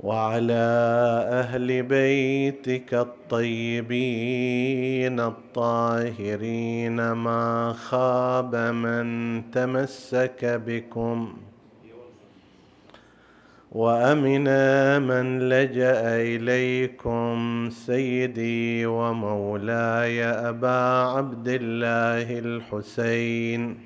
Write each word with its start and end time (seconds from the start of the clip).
وعلى 0.00 0.66
أهل 1.30 1.82
بيتك 1.82 2.94
الطيبين 2.94 4.40
الطاهرين 5.20 7.12
ما 7.12 7.72
خاب 7.72 8.56
من 8.56 9.50
تمسك 9.50 10.44
بكم 10.44 11.36
وأمن 13.72 14.44
من 15.02 15.48
لجأ 15.48 16.16
إليكم 16.16 17.68
سيدي 17.70 18.86
ومولاي 18.86 20.24
أبا 20.24 21.02
عبد 21.16 21.48
الله 21.48 22.38
الحسين 22.38 23.85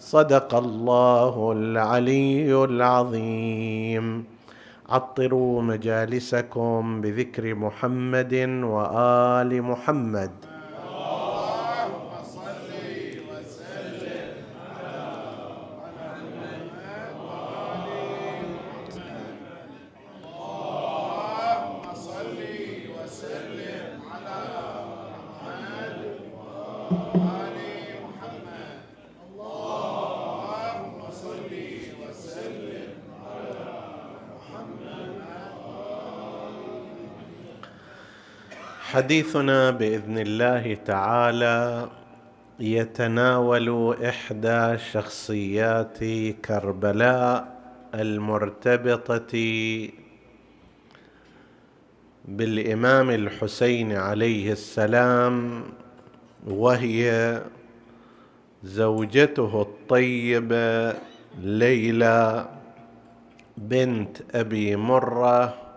صدق 0.00 0.54
الله 0.54 1.52
العلي 1.52 2.64
العظيم. 2.64 4.24
عطروا 4.88 5.62
مجالسكم 5.62 7.00
بذكر 7.00 7.54
محمد 7.54 8.34
وآل 8.64 9.62
محمد. 9.62 10.30
حديثنا 39.10 39.70
بإذن 39.70 40.18
الله 40.18 40.74
تعالى 40.74 41.88
يتناول 42.60 43.96
إحدى 44.04 44.78
شخصيات 44.92 45.98
كربلاء 46.44 47.58
المرتبطة 47.94 49.34
بالإمام 52.24 53.10
الحسين 53.10 53.92
عليه 53.92 54.52
السلام 54.52 55.62
وهي 56.46 57.42
زوجته 58.64 59.62
الطيبة 59.62 60.94
ليلى 61.42 62.48
بنت 63.56 64.16
أبي 64.34 64.76
مرة 64.76 65.69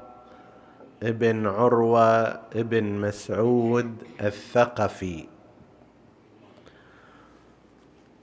ابن 1.04 1.48
عروة 1.48 2.24
ابن 2.56 2.84
مسعود 2.84 3.96
الثقفي. 4.22 5.26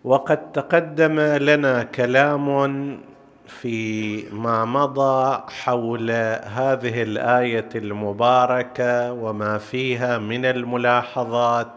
وقد 0.04 0.52
تقدم 0.52 1.20
لنا 1.20 1.82
كلام 1.82 2.98
فيما 3.46 4.64
مضى 4.64 5.42
حول 5.48 6.10
هذه 6.44 7.02
الآية 7.02 7.68
المباركة 7.74 9.12
وما 9.12 9.58
فيها 9.58 10.18
من 10.18 10.44
الملاحظات 10.44 11.72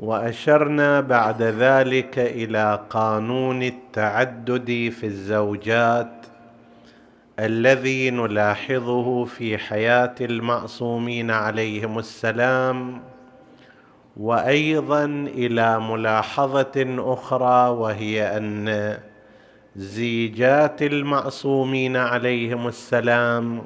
وأشرنا 0.00 1.00
بعد 1.00 1.42
ذلك 1.42 2.18
إلى 2.18 2.80
قانون 2.90 3.62
التعدد 3.62 4.92
في 5.00 5.06
الزوجات 5.06 6.23
الذي 7.38 8.10
نلاحظه 8.10 9.24
في 9.24 9.58
حياة 9.58 10.14
المعصومين 10.20 11.30
عليهم 11.30 11.98
السلام 11.98 13.02
وأيضا 14.16 15.04
إلى 15.34 15.80
ملاحظة 15.80 16.96
أخرى 16.98 17.68
وهي 17.68 18.36
أن 18.36 18.98
زيجات 19.76 20.82
المعصومين 20.82 21.96
عليهم 21.96 22.68
السلام 22.68 23.62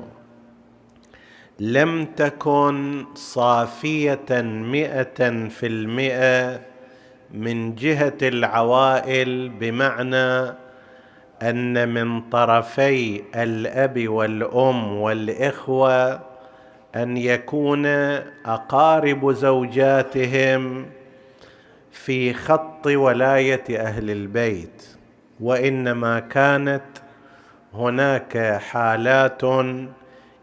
لم 1.60 2.04
تكن 2.04 3.04
صافية 3.14 4.42
مئة 4.42 5.48
في 5.48 5.66
المئة 5.66 6.60
من 7.34 7.74
جهة 7.74 8.18
العوائل 8.22 9.48
بمعنى 9.48 10.54
أن 11.42 11.88
من 11.88 12.20
طرفي 12.20 13.22
الأب 13.34 14.08
والأم 14.08 14.96
والإخوة 14.96 16.20
أن 16.96 17.16
يكون 17.16 17.86
أقارب 18.46 19.32
زوجاتهم 19.32 20.86
في 21.90 22.34
خط 22.34 22.86
ولاية 22.86 23.64
أهل 23.70 24.10
البيت 24.10 24.86
وإنما 25.40 26.20
كانت 26.20 26.82
هناك 27.74 28.60
حالات 28.60 29.42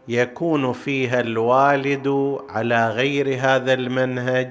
يكون 0.08 0.72
فيها 0.72 1.20
الوالد 1.20 2.38
على 2.48 2.88
غير 2.88 3.38
هذا 3.40 3.72
المنهج 3.72 4.50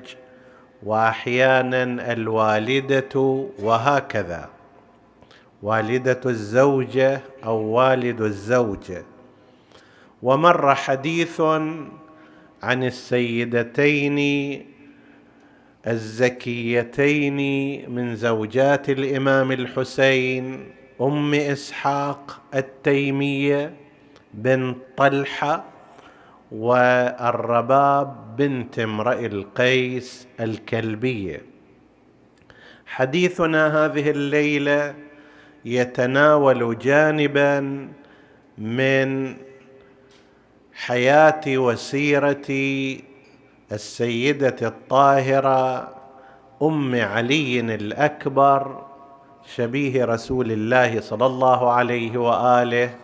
واحيانا 0.83 2.11
الوالدة 2.11 3.45
وهكذا. 3.59 4.54
والدة 5.65 6.21
الزوجة 6.25 7.21
أو 7.43 7.57
والد 7.57 8.21
الزوجة. 8.21 9.03
ومر 10.23 10.75
حديث 10.75 11.41
عن 12.63 12.83
السيدتين 12.83 14.19
الزكيتين 15.87 17.39
من 17.91 18.15
زوجات 18.15 18.89
الإمام 18.89 19.51
الحسين 19.51 20.65
أم 21.01 21.33
إسحاق 21.33 22.41
التيمية 22.55 23.73
بنت 24.33 24.77
طلحة 24.97 25.65
والرباب 26.51 28.35
بنت 28.37 28.79
امرئ 28.79 29.25
القيس 29.25 30.27
الكلبية. 30.39 31.41
حديثنا 32.85 33.85
هذه 33.85 34.09
الليلة 34.09 35.04
يتناول 35.65 36.77
جانبا 36.77 37.87
من 38.57 39.35
حياة 40.73 41.41
وسيرة 41.47 42.47
السيدة 43.71 44.55
الطاهرة 44.61 45.89
أم 46.61 46.95
علي 46.95 47.59
الأكبر 47.59 48.85
شبيه 49.55 50.05
رسول 50.05 50.51
الله 50.51 51.01
صلى 51.01 51.25
الله 51.25 51.71
عليه 51.71 52.17
وآله 52.17 52.95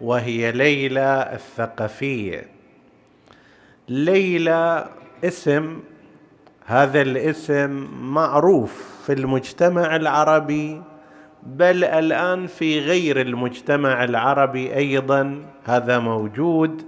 وهي 0.00 0.52
ليلى 0.52 1.30
الثقفية. 1.32 2.46
ليلى 3.88 4.88
اسم 5.24 5.80
هذا 6.66 7.00
الاسم 7.02 7.88
معروف 8.00 8.84
في 9.06 9.12
المجتمع 9.12 9.96
العربي 9.96 10.82
بل 11.46 11.84
الآن 11.84 12.46
في 12.46 12.80
غير 12.80 13.20
المجتمع 13.20 14.04
العربي 14.04 14.74
أيضا 14.76 15.42
هذا 15.64 15.98
موجود 15.98 16.82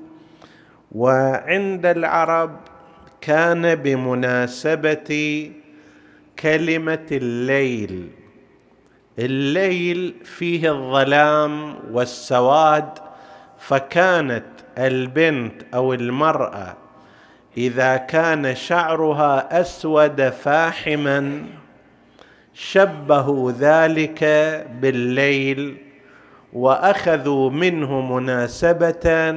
وعند 0.93 1.87
العرب 1.87 2.57
كان 3.21 3.75
بمناسبة 3.75 5.51
كلمة 6.39 7.07
الليل. 7.13 8.09
الليل 9.19 10.15
فيه 10.25 10.73
الظلام 10.73 11.75
والسواد 11.93 12.89
فكانت 13.59 14.45
البنت 14.79 15.63
أو 15.75 15.95
المرأة 15.95 16.77
إذا 17.57 17.97
كان 17.97 18.55
شعرها 18.55 19.61
أسود 19.61 20.29
فاحما 20.29 21.47
شبهوا 22.59 23.53
ذلك 23.53 24.25
بالليل 24.81 25.77
وأخذوا 26.53 27.51
منه 27.51 28.01
مناسبة 28.01 29.37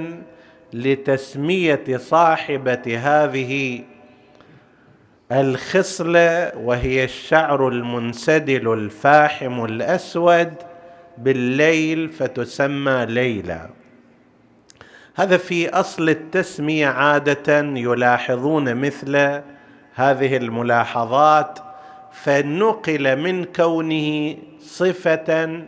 لتسمية 0.74 1.98
صاحبة 1.98 3.00
هذه 3.04 3.82
الخصلة 5.32 6.52
وهي 6.58 7.04
الشعر 7.04 7.68
المنسدل 7.68 8.74
الفاحم 8.74 9.66
الأسود 9.66 10.54
بالليل 11.18 12.10
فتسمى 12.10 13.06
ليلى. 13.10 13.70
هذا 15.16 15.38
في 15.38 15.70
أصل 15.70 16.10
التسمية 16.10 16.88
عادة 16.88 17.60
يلاحظون 17.60 18.76
مثل 18.76 19.42
هذه 19.96 20.38
الملاحظات 20.38 21.69
فنقل 22.24 23.16
من 23.16 23.46
كونه 23.46 24.38
صفة 24.60 25.62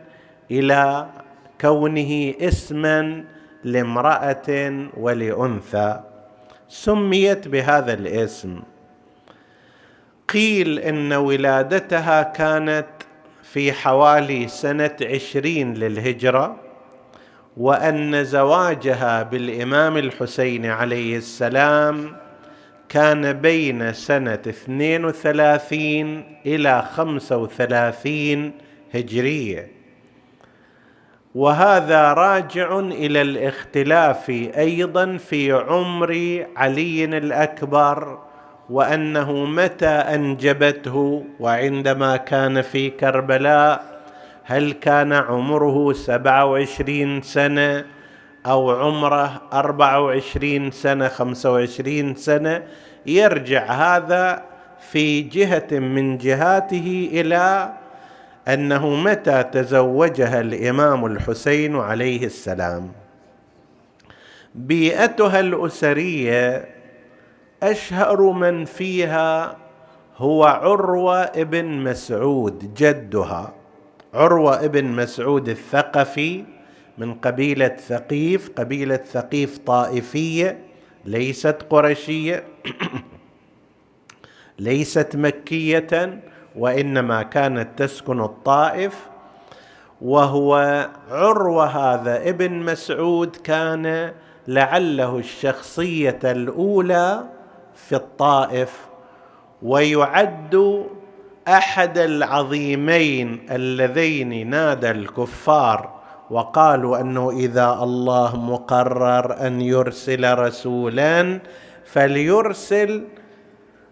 إلى 0.51 1.07
كونه 1.61 2.33
اسما 2.41 3.23
لامرأة 3.63 4.87
ولأنثى. 4.97 5.99
سميت 6.69 7.47
بهذا 7.47 7.93
الاسم. 7.93 8.61
قيل 10.29 10.79
إن 10.79 11.13
ولادتها 11.13 12.23
كانت 12.23 12.87
في 13.43 13.73
حوالي 13.73 14.47
سنة 14.47 14.95
عشرين 15.01 15.73
للهجرة 15.73 16.55
وأن 17.57 18.23
زواجها 18.23 19.23
بالإمام 19.23 19.97
الحسين 19.97 20.65
عليه 20.65 21.17
السلام 21.17 22.15
كان 22.91 23.33
بين 23.33 23.93
سنة 23.93 24.33
اثنين 24.33 25.05
وثلاثين 25.05 26.23
إلى 26.45 26.81
خمسة 26.81 27.37
وثلاثين 27.37 28.51
هجرية. 28.93 29.67
وهذا 31.35 32.13
راجع 32.13 32.79
إلى 32.79 33.21
الاختلاف 33.21 34.29
أيضا 34.57 35.17
في 35.17 35.51
عمر 35.51 36.45
علي 36.55 37.05
الأكبر 37.05 38.19
وأنه 38.69 39.45
متى 39.45 39.85
أنجبته 39.85 41.25
وعندما 41.39 42.17
كان 42.17 42.61
في 42.61 42.89
كربلاء 42.89 44.01
هل 44.43 44.71
كان 44.71 45.13
عمره 45.13 45.93
سبعة 45.93 46.45
وعشرين 46.45 47.21
سنة 47.21 47.85
أو 48.45 48.71
عمره 48.71 49.41
أربعة 49.53 50.01
وعشرين 50.01 50.71
سنة 50.71 51.07
خمسة 51.07 51.51
وعشرين 51.51 52.15
سنة 52.15 52.63
يرجع 53.05 53.65
هذا 53.71 54.43
في 54.91 55.21
جهة 55.21 55.79
من 55.79 56.17
جهاته 56.17 57.09
إلى 57.13 57.73
أنه 58.47 58.89
متى 58.95 59.43
تزوجها 59.43 60.41
الإمام 60.41 61.05
الحسين 61.05 61.75
عليه 61.75 62.25
السلام. 62.25 62.91
بيئتها 64.55 65.39
الأسرية 65.39 66.65
أشهر 67.63 68.21
من 68.31 68.65
فيها 68.65 69.57
هو 70.17 70.43
عروة 70.43 71.21
ابن 71.21 71.65
مسعود 71.65 72.73
جدها 72.73 73.53
عروة 74.13 74.65
ابن 74.65 74.85
مسعود 74.85 75.49
الثقفي 75.49 76.43
من 76.97 77.13
قبيلة 77.13 77.67
ثقيف 77.67 78.49
قبيلة 78.49 78.97
ثقيف 78.97 79.57
طائفية 79.57 80.59
ليست 81.05 81.57
قرشيه 81.69 82.43
ليست 84.59 85.15
مكية 85.15 86.21
وإنما 86.55 87.23
كانت 87.23 87.79
تسكن 87.83 88.21
الطائف. 88.21 89.07
وهو 90.01 90.55
عروة 91.11 91.65
هذا 91.65 92.29
ابن 92.29 92.51
مسعود 92.51 93.35
كان 93.35 94.13
لعله 94.47 95.17
الشخصية 95.17 96.19
الأولى 96.23 97.23
في 97.75 97.95
الطائف. 97.95 98.85
ويعد 99.61 100.85
أحد 101.47 101.97
العظيمين 101.97 103.47
اللذين 103.51 104.49
نادى 104.49 104.91
الكفار 104.91 106.00
وقالوا 106.31 106.99
أنه 107.01 107.29
إذا 107.31 107.79
الله 107.83 108.35
مقرر 108.35 109.47
أن 109.47 109.61
يرسل 109.61 110.37
رسولا 110.39 111.39
فليرسل 111.85 113.03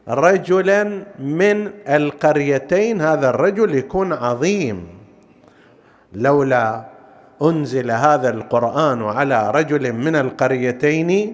رجلا 0.07 0.83
من 1.19 1.71
القريتين 1.88 3.01
هذا 3.01 3.30
الرجل 3.30 3.75
يكون 3.75 4.13
عظيم. 4.13 4.88
لولا 6.13 6.86
أنزل 7.41 7.91
هذا 7.91 8.30
القرآن 8.30 9.03
على 9.03 9.51
رجل 9.51 9.94
من 9.94 10.15
القريتين 10.15 11.33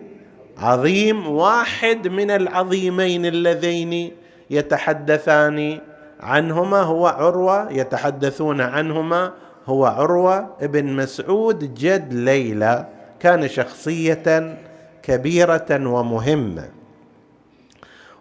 عظيم 0.57 1.28
واحد 1.28 2.07
من 2.07 2.31
العظيمين 2.31 3.25
اللذين 3.25 4.12
يتحدثان 4.50 5.80
عنهما 6.19 6.81
هو 6.81 7.07
عروة 7.07 7.72
يتحدثون 7.72 8.62
عنهما 8.62 9.34
هو 9.68 9.86
عروة 9.86 10.56
ابن 10.62 10.95
مسعود 10.95 11.74
جد 11.74 12.14
ليلى 12.14 12.88
كان 13.19 13.48
شخصية 13.48 14.57
كبيرة 15.04 15.66
ومهمة. 15.72 16.69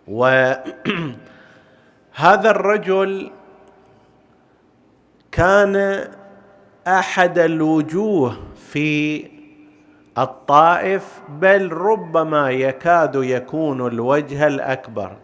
وهذا 0.09 1.15
الرجل 2.57 3.31
كان 5.33 6.05
أحد 6.87 7.39
الوجوه 7.39 8.37
في 8.73 9.25
الطائف 10.19 11.21
بل 11.29 11.73
ربما 11.73 12.51
يكاد 12.51 13.15
يكون 13.15 13.87
الوجه 13.87 14.47
الأكبر. 14.47 15.17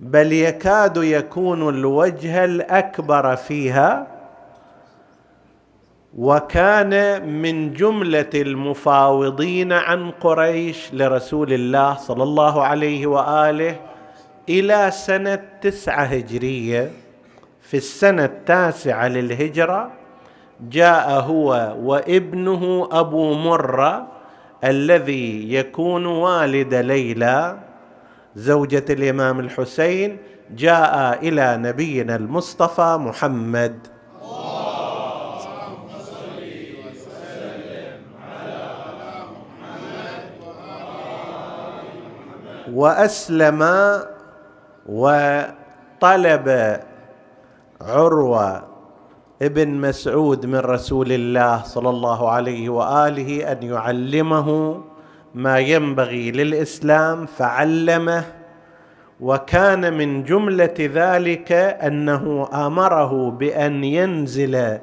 بل 0.00 0.32
يكاد 0.32 0.96
يكون 0.96 1.68
الوجه 1.68 2.44
الأكبر 2.44 3.36
فيها 3.36 4.15
وكان 6.16 7.22
من 7.28 7.72
جملة 7.72 8.30
المفاوضين 8.34 9.72
عن 9.72 10.10
قريش 10.10 10.94
لرسول 10.94 11.52
الله 11.52 11.94
صلى 11.94 12.22
الله 12.22 12.62
عليه 12.62 13.06
وآله 13.06 13.76
إلى 14.48 14.90
سنة 14.90 15.42
تسعة 15.60 16.04
هجرية. 16.04 16.90
في 17.60 17.76
السنة 17.76 18.24
التاسعة 18.24 19.08
للهجرة 19.08 19.90
جاء 20.70 21.20
هو 21.20 21.76
وابنه 21.82 22.88
أبو 22.92 23.34
مرة 23.34 24.06
الذي 24.64 25.54
يكون 25.54 26.06
والد 26.06 26.74
ليلى. 26.74 27.58
زوجة 28.36 28.84
الإمام 28.90 29.40
الحسين 29.40 30.18
جاء 30.50 31.18
إلى 31.28 31.56
نبينا 31.56 32.16
المصطفى 32.16 32.96
محمد. 33.00 33.95
وأسلم 42.76 43.60
وطلب 44.86 46.46
عروة 47.80 48.62
ابن 49.42 49.68
مسعود 49.68 50.46
من 50.46 50.58
رسول 50.58 51.12
الله 51.12 51.62
صلى 51.62 51.90
الله 51.90 52.30
عليه 52.30 52.68
وآله 52.68 53.52
أن 53.52 53.62
يعلمه 53.62 54.80
ما 55.34 55.58
ينبغي 55.58 56.30
للإسلام 56.30 57.26
فعلمه 57.26 58.24
وكان 59.20 59.92
من 59.98 60.22
جملة 60.24 60.74
ذلك 60.80 61.52
أنه 61.88 62.48
أمره 62.66 63.30
بأن 63.30 63.84
ينزل 63.84 64.78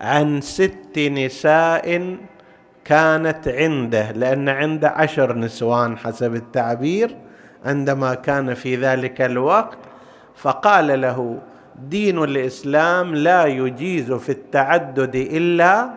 عن 0.00 0.40
ست 0.40 0.98
نساء 0.98 2.16
كانت 2.84 3.48
عنده 3.48 4.10
لأن 4.12 4.48
عنده 4.48 4.88
عشر 4.88 5.38
نسوان 5.38 5.98
حسب 5.98 6.34
التعبير. 6.34 7.16
عندما 7.66 8.14
كان 8.14 8.54
في 8.54 8.76
ذلك 8.76 9.20
الوقت 9.20 9.78
فقال 10.36 11.00
له 11.00 11.38
دين 11.82 12.24
الإسلام 12.24 13.14
لا 13.14 13.44
يجيز 13.44 14.12
في 14.12 14.32
التعدد 14.32 15.14
إلا 15.14 15.90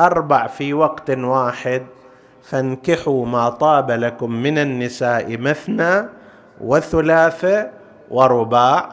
أربع 0.00 0.46
في 0.46 0.74
وقت 0.74 1.10
واحد 1.10 1.82
فانكحوا 2.42 3.26
ما 3.26 3.48
طاب 3.48 3.90
لكم 3.90 4.30
من 4.30 4.58
النساء 4.58 5.38
مثنى 5.38 6.08
وثلاث 6.60 7.66
ورباع. 8.10 8.88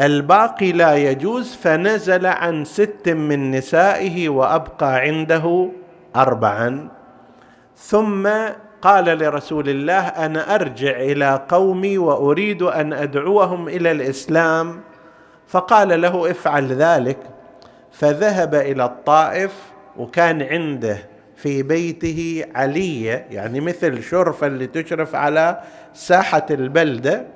الباقي 0.00 0.72
لا 0.72 0.94
يجوز 0.94 1.54
فنزل 1.54 2.26
عن 2.26 2.64
ست 2.64 3.08
من 3.08 3.50
نسائه 3.50 4.28
وأبقى 4.28 4.94
عنده 4.94 5.70
اربعا. 6.16 6.88
ثم 7.76 8.28
قال 8.82 9.04
لرسول 9.04 9.68
الله 9.68 10.08
أنا 10.08 10.54
أرجع 10.54 10.90
إلى 10.90 11.46
قومي 11.48 11.98
وأريد 11.98 12.62
أن 12.62 12.92
أدعوهم 12.92 13.68
إلى 13.68 13.90
الإسلام. 13.90 14.80
فقال 15.48 16.00
له 16.00 16.30
افعل 16.30 16.72
ذلك. 16.72 17.18
فذهب 17.92 18.54
إلى 18.54 18.84
الطائف 18.84 19.52
وكان 19.96 20.42
عنده 20.42 20.98
في 21.36 21.62
بيته 21.62 22.44
علية 22.54 23.26
يعني 23.30 23.60
مثل 23.60 24.02
شرفه 24.02 24.46
اللي 24.46 24.66
تشرف 24.66 25.14
على 25.14 25.60
ساحة 25.94 26.46
البلدة. 26.50 27.26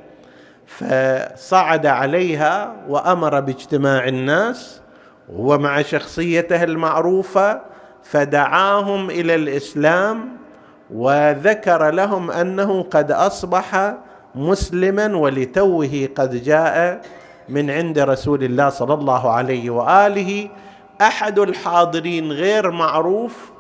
فصعد 0.67 1.87
عليها 1.87 2.77
وأمر 2.89 3.41
باجتماع 3.41 4.09
الناس 4.09 4.81
وهو 5.29 5.59
مع 5.59 5.83
شخصيته 5.83 6.63
المعروفة 6.63 7.61
فدعاهم 8.03 9.11
إلى 9.11 9.35
الإسلام. 9.35 10.29
وذكر 10.95 11.91
لهم 11.91 12.31
أنه 12.31 12.83
قد 12.83 13.13
أصبح 13.13 13.95
مسلما 14.35 15.17
ولتوه 15.17 16.09
قد 16.15 16.43
جاء 16.43 17.01
من 17.49 17.71
عند 17.71 17.99
رسول 17.99 18.45
الله 18.45 18.69
صلى 18.69 18.95
الله 18.95 19.31
عليه 19.31 19.71
وآله. 19.71 20.49
أحد 21.01 21.39
الحاضرين 21.39 22.33
غير 22.33 22.71
معروف 22.71 23.51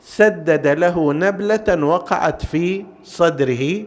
سدد 0.00 0.66
له 0.66 1.12
نبلة 1.12 1.84
وقعت 1.84 2.44
في 2.46 2.84
صدره 3.04 3.84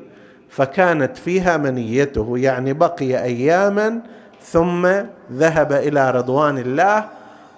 فكانت 0.49 1.17
فيها 1.17 1.57
منيته 1.57 2.37
يعني 2.37 2.73
بقي 2.73 3.23
أياما 3.23 3.99
ثم 4.41 4.87
ذهب 5.31 5.71
إلى 5.71 6.11
رضوان 6.11 6.57
الله. 6.57 7.05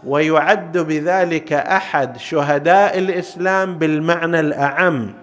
ويعد 0.07 0.77
بذلك 0.77 1.53
أحد 1.53 2.17
شهداء 2.17 2.97
الإسلام 2.97 3.77
بالمعنى 3.77 4.39
الأعم. 4.39 5.13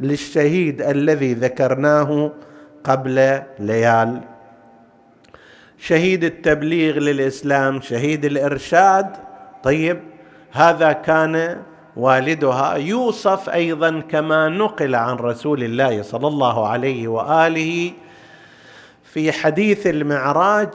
للشهيد 0.00 0.82
الذي 0.82 1.34
ذكرناه 1.34 2.32
قبل 2.84 3.42
ليال. 3.58 4.20
شهيد 5.78 6.24
التبليغ 6.24 6.98
للإسلام 6.98 7.80
شهيد 7.80 8.24
الإرشاد. 8.24 9.06
طيب 9.62 10.00
هذا 10.52 10.92
كان 10.92 11.62
والدها 11.96 12.74
يوصف 12.74 13.48
أيضا 13.48 14.00
كما 14.00 14.48
نقل 14.48 14.94
عن 14.94 15.16
رسول 15.16 15.62
الله 15.62 16.02
صلى 16.02 16.26
الله 16.28 16.68
عليه 16.68 17.08
وآله 17.08 17.92
في 19.04 19.32
حديث 19.32 19.86
المعراج 19.86 20.68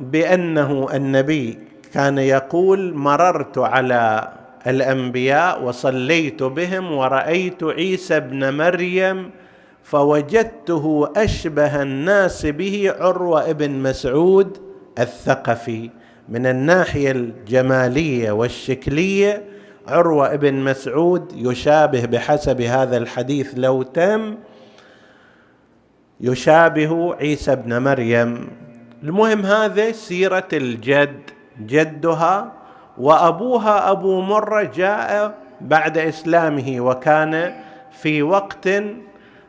بأنه 0.00 0.88
النبي 0.94 1.58
كان 1.94 2.18
يقول 2.18 2.94
مررت 2.94 3.58
على 3.58 4.32
الأنبياء 4.66 5.62
وصليت 5.64 6.42
بهم 6.42 6.92
ورأيت 6.92 7.64
عيسى 7.64 8.16
ابن 8.16 8.54
مريم 8.54 9.30
فوجدته 9.82 11.12
أشبه 11.16 11.82
الناس 11.82 12.46
به 12.46 12.92
عروة 12.98 13.50
ابن 13.50 13.70
مسعود 13.70 14.58
الثقفي 14.98 15.90
من 16.28 16.46
الناحية 16.46 17.10
الجمالية 17.10 18.30
والشكلية. 18.32 19.44
عروة 19.88 20.34
ابن 20.34 20.54
مسعود 20.54 21.32
يشابه 21.36 22.04
بحسب 22.06 22.60
هذا 22.60 22.96
الحديث 22.96 23.52
لو 23.56 23.82
تم 23.82 24.36
يشابه 26.20 27.14
عيسى 27.14 27.52
ابن 27.52 27.82
مريم. 27.82 28.48
المهم 29.02 29.46
هذا 29.46 29.92
سيرة 29.92 30.48
الجد 30.52 31.30
جدها 31.66 32.52
وأبوها 32.98 33.90
أبو 33.90 34.20
مرة 34.20 34.62
جاء 34.62 35.34
بعد 35.60 35.98
إسلامه 35.98 36.80
وكان 36.80 37.54
في 37.92 38.22
وقت 38.22 38.68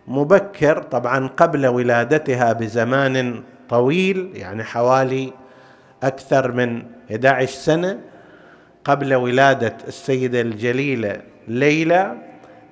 مبكر 0.08 0.82
طبعا 0.82 1.28
قبل 1.28 1.68
ولادتها 1.68 2.54
بزمان 2.54 3.44
طويل 3.70 4.32
يعني 4.36 4.64
حوالي 4.64 5.34
أكثر 6.04 6.52
من 6.52 6.84
11 7.12 7.52
سنة 7.52 8.00
قبل 8.84 9.14
ولادة 9.14 9.78
السيده 9.88 10.42
الجليله 10.42 11.22
ليلى. 11.48 12.14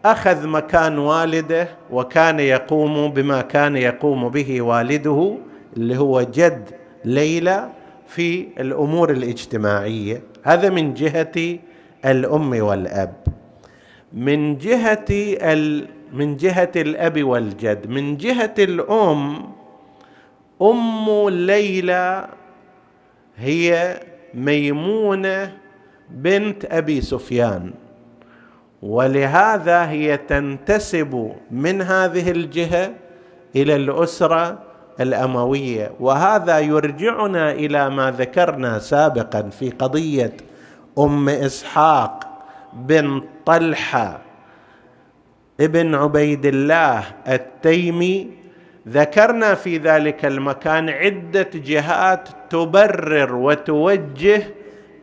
أخذ 0.06 0.48
مكان 0.48 0.98
والده 0.98 1.68
وكان 1.92 2.40
يقوم 2.40 3.12
بما 3.14 3.42
كان 3.42 3.76
يقوم 3.78 4.30
به 4.30 4.62
والده 4.62 5.38
اللي 5.78 5.98
هو 5.98 6.22
جد 6.22 6.70
ليلى. 7.06 7.70
في 8.14 8.48
الأمور 8.60 9.12
الاجتماعية. 9.12 10.22
هذا 10.44 10.70
من 10.70 10.94
جهة 10.94 11.60
الأم 12.06 12.64
والأب. 12.64 13.14
من 14.14 14.58
جهة 14.58 15.06
ال 15.42 15.88
من 16.14 16.38
جهة 16.38 16.72
الأب 16.76 17.24
والجد. 17.24 17.90
من 17.90 18.18
جهة 18.18 18.54
الأم 18.60 19.50
أم 20.62 21.30
ليلى 21.30 22.28
هي 23.38 24.00
ميمونة 24.34 25.58
بنت 26.10 26.66
أبي 26.66 27.02
سفيان. 27.02 27.74
ولهذا 28.82 29.90
هي 29.90 30.18
تنتسب 30.18 31.32
من 31.52 31.82
هذه 31.82 32.32
الجهة 32.32 32.94
إلى 33.56 33.76
الأسرة 33.76 34.73
الأموية. 35.00 35.92
وهذا 36.00 36.60
يرجعنا 36.60 37.52
إلى 37.52 37.90
ما 37.90 38.12
ذكرنا 38.12 38.80
سابقا 38.80 39.42
في 39.42 39.70
قضية 39.70 40.34
أم 41.00 41.30
إسحاق 41.30 42.44
بن 42.74 43.22
طلحة 43.46 44.20
ابن 45.60 45.96
عبيد 45.96 46.46
الله 46.46 47.04
التيمي. 47.28 48.44
ذكرنا 48.88 49.56
في 49.56 49.78
ذلك 49.78 50.26
المكان 50.26 50.90
عدة 50.90 51.50
جهات 51.56 52.30
تبرر 52.50 53.36
وتوجه 53.36 54.44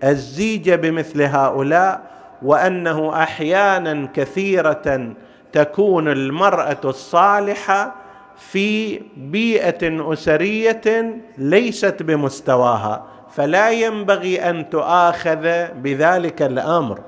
الزيج 0.04 0.70
بمثل 0.70 1.22
هؤلاء 1.22 2.10
وأنه 2.42 3.22
أحيانا 3.22 4.08
كثيرة 4.14 5.12
تكون 5.52 6.08
المرأة 6.08 6.80
الصالحة 6.84 7.94
في 8.40 9.00
بيئة 9.16 10.12
أسرية 10.12 11.16
ليست 11.38 12.02
بمستواها 12.02 13.06
فلا 13.30 13.70
ينبغي 13.70 14.50
أن 14.50 14.70
تؤاخذ 14.70 15.66
بذلك 15.74 16.42
الأمر. 16.42 17.00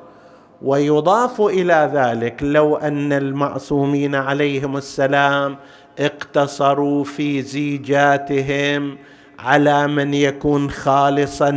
ويضاف 0.63 1.41
إلى 1.41 1.91
ذلك 1.95 2.43
لو 2.43 2.77
أن 2.77 3.13
المعصومين 3.13 4.15
عليهم 4.15 4.77
السلام 4.77 5.57
اقتصروا 5.99 7.05
في 7.05 7.43
زيجاتهم 7.43 8.99
على 9.39 9.87
من 9.87 10.15
يكون 10.15 10.71
خالصا 10.71 11.51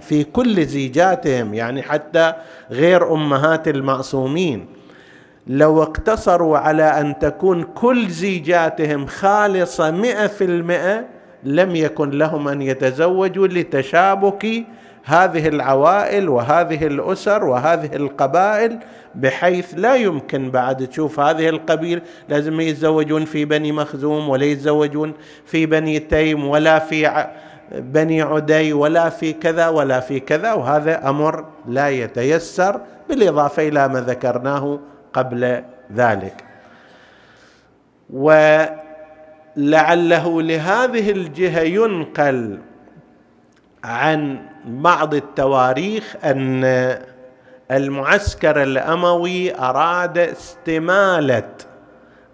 في 0.00 0.24
كل 0.24 0.64
زيجاتهم 0.66 1.54
يعني 1.54 1.82
حتى 1.82 2.32
غير 2.70 3.14
أمهات 3.14 3.68
المعصومين. 3.68 4.66
لو 5.46 5.82
اقتصروا 5.82 6.58
على 6.58 6.82
أن 6.82 7.18
تكون 7.18 7.62
كل 7.62 8.08
زيجاتهم 8.08 9.06
خالصة 9.06 9.90
مئة 9.90 10.26
في 10.26 10.44
المئة 10.44 11.04
لم 11.44 11.76
يكن 11.76 12.10
لهم 12.10 12.48
أن 12.48 12.62
يتزوجوا 12.62 13.46
لتشابك 13.46 14.46
هذه 15.04 15.48
العوائل 15.48 16.28
وهذه 16.28 16.86
الأسر 16.86 17.44
وهذه 17.44 17.96
القبائل 17.96 18.78
بحيث 19.14 19.74
لا 19.76 19.94
يمكن 19.94 20.50
بعد 20.50 20.86
تشوف 20.86 21.20
هذه 21.20 21.48
القبيل 21.48 22.02
لازم 22.28 22.60
يتزوجون 22.60 23.24
في 23.24 23.44
بني 23.44 23.72
مخزوم 23.72 24.28
ولا 24.28 24.44
يتزوجون 24.44 25.12
في 25.46 25.66
بني 25.66 25.98
تيم 25.98 26.46
ولا 26.46 26.78
في 26.78 27.26
بني 27.72 28.22
عدي 28.22 28.72
ولا 28.72 29.08
في 29.08 29.32
كذا 29.32 29.68
ولا 29.68 30.00
في 30.00 30.20
كذا 30.20 30.52
وهذا 30.52 31.08
أمر 31.08 31.44
لا 31.68 31.88
يتيسر 31.88 32.80
بالإضافة 33.08 33.68
إلى 33.68 33.88
ما 33.88 34.00
ذكرناه 34.00 34.78
قبل 35.12 35.62
ذلك. 35.94 36.44
لعله 39.56 40.42
لهذه 40.42 41.10
الجهة 41.10 41.60
ينقل 41.60 42.58
عن 43.84 44.38
بعض 44.64 45.14
التواريخ 45.14 46.16
أن 46.24 46.64
المعسكر 47.70 48.62
الأموي 48.62 49.58
أراد 49.58 50.18
استمالة 50.18 51.48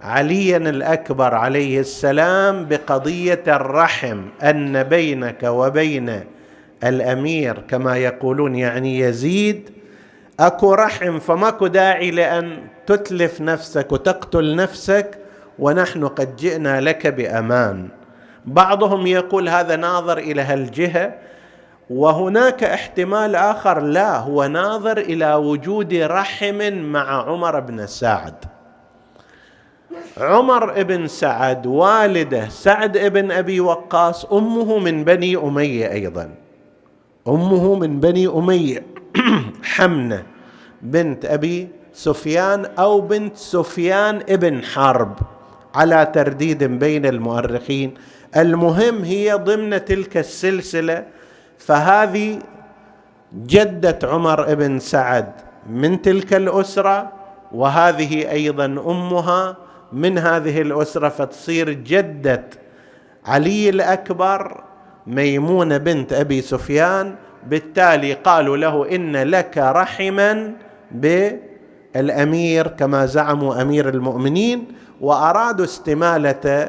علي 0.03 0.57
الأكبر 0.57 1.35
عليه 1.35 1.81
السلام 1.81 2.65
بقضية 2.65 3.43
الرحم 3.49 4.23
أن 4.43 4.83
بينك 4.83 5.43
وبين 5.43 6.21
الأمير 6.85 7.59
كما 7.69 7.97
يقولون 7.97 8.55
يعني 8.55 8.99
يزيد 8.99 9.71
أكو 10.41 10.75
رحم 10.75 11.19
فماكو 11.19 11.67
داعي 11.67 12.11
لأن 12.11 12.67
تتلف 12.87 13.41
نفسك 13.41 13.93
وتقتل 13.93 14.57
نفسك 14.57 15.19
ونحن 15.59 16.09
قد 16.09 16.37
جئنا 16.37 16.81
لك 16.81 17.07
بأمان. 17.07 17.89
بعضهم 18.45 19.07
يقول 19.07 19.49
هذا 19.49 19.77
ناظر 19.77 20.19
إلى 20.19 20.43
هالجهة 20.43 21.15
وهناك 21.91 22.65
احتمال 22.65 23.37
آخر 23.37 23.81
لا 23.81 24.19
هو 24.19 24.47
ناظر 24.47 24.99
إلى 24.99 25.35
وجود 25.35 25.95
رحم 25.95 26.73
مع 26.73 27.31
عمر 27.31 27.61
بن 27.61 27.87
سعد. 27.87 28.45
عمر 30.19 30.83
بن 30.83 31.07
سعد 31.07 31.67
والده 31.67 32.49
سعد 32.49 32.99
بن 32.99 33.31
أبي 33.31 33.61
وقاص 33.61 34.25
أمه 34.25 34.79
من 34.79 35.05
بني 35.05 35.37
أمية 35.37 35.93
أيضا. 35.93 36.31
أمه 37.29 37.75
من 37.75 38.01
بني 38.01 38.27
أمية. 38.27 38.98
حمنة 39.75 40.23
بنت 40.83 41.25
أبي 41.25 41.69
سفيان 41.93 42.65
أو 42.79 43.01
بنت 43.01 43.37
سفيان 43.37 44.23
ابن 44.29 44.65
حرب 44.65 45.19
على 45.75 46.11
ترديد 46.15 46.65
بين 46.65 47.07
المؤرخين. 47.07 47.95
المهم 48.37 49.05
هي 49.05 49.33
ضمن 49.33 49.85
تلك 49.85 50.17
السلسلة 50.17 51.07
فهذه 51.59 52.39
جدة 53.35 53.99
عمر 54.03 54.55
بن 54.55 54.79
سعد 54.79 55.33
من 55.71 56.03
تلك 56.03 56.35
الأسرة 56.35 57.13
وهذه 57.53 58.31
أيضا 58.31 58.65
أمها 58.65 59.57
من 59.93 60.19
هذه 60.19 60.63
الأسرة 60.63 61.09
فتصير 61.09 61.73
جدة 61.73 62.45
علي 63.27 63.69
الأكبر 63.69 64.65
ميمونة 65.07 65.77
بنت 65.77 66.13
أبي 66.13 66.43
سفيان 66.43 67.15
بالتالي 67.49 68.13
قالوا 68.13 68.57
له 68.57 68.95
إن 68.95 69.17
لك 69.17 69.59
رحما 69.59 70.53
بالأمير 70.93 72.67
كما 72.67 73.07
زعموا 73.07 73.63
أمير 73.63 73.89
المؤمنين 73.89 74.65
وأرادوا 75.01 75.65
استمالة 75.65 76.69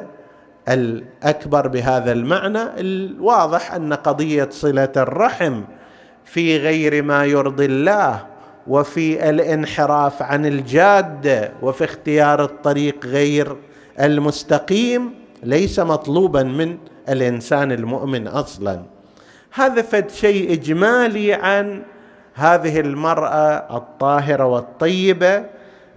الأكبر 0.69 1.67
بهذا 1.67 2.11
المعنى. 2.11 2.63
الواضح 2.77 3.73
أن 3.73 3.93
قضية 3.93 4.47
صلة 4.51 4.91
الرحم 4.97 5.61
في 6.25 6.57
غير 6.57 7.03
ما 7.03 7.25
يرضي 7.25 7.65
الله 7.65 8.25
وفي 8.67 9.29
الانحراف 9.29 10.21
عن 10.21 10.45
الجاده 10.45 11.51
وفي 11.61 11.83
اختيار 11.83 12.43
الطريق 12.43 13.05
غير 13.05 13.55
المستقيم 13.99 15.13
ليس 15.43 15.79
مطلوبا 15.79 16.43
من 16.43 16.77
الإنسان 17.09 17.71
المؤمن 17.71 18.27
أصلا. 18.27 18.98
هذا 19.51 19.81
فد 19.81 20.09
شيء 20.09 20.53
إجمالي 20.53 21.33
عن 21.33 21.83
هذه 22.33 22.79
المرأة 22.79 23.77
الطاهرة 23.77 24.45
والطيبة 24.45 25.45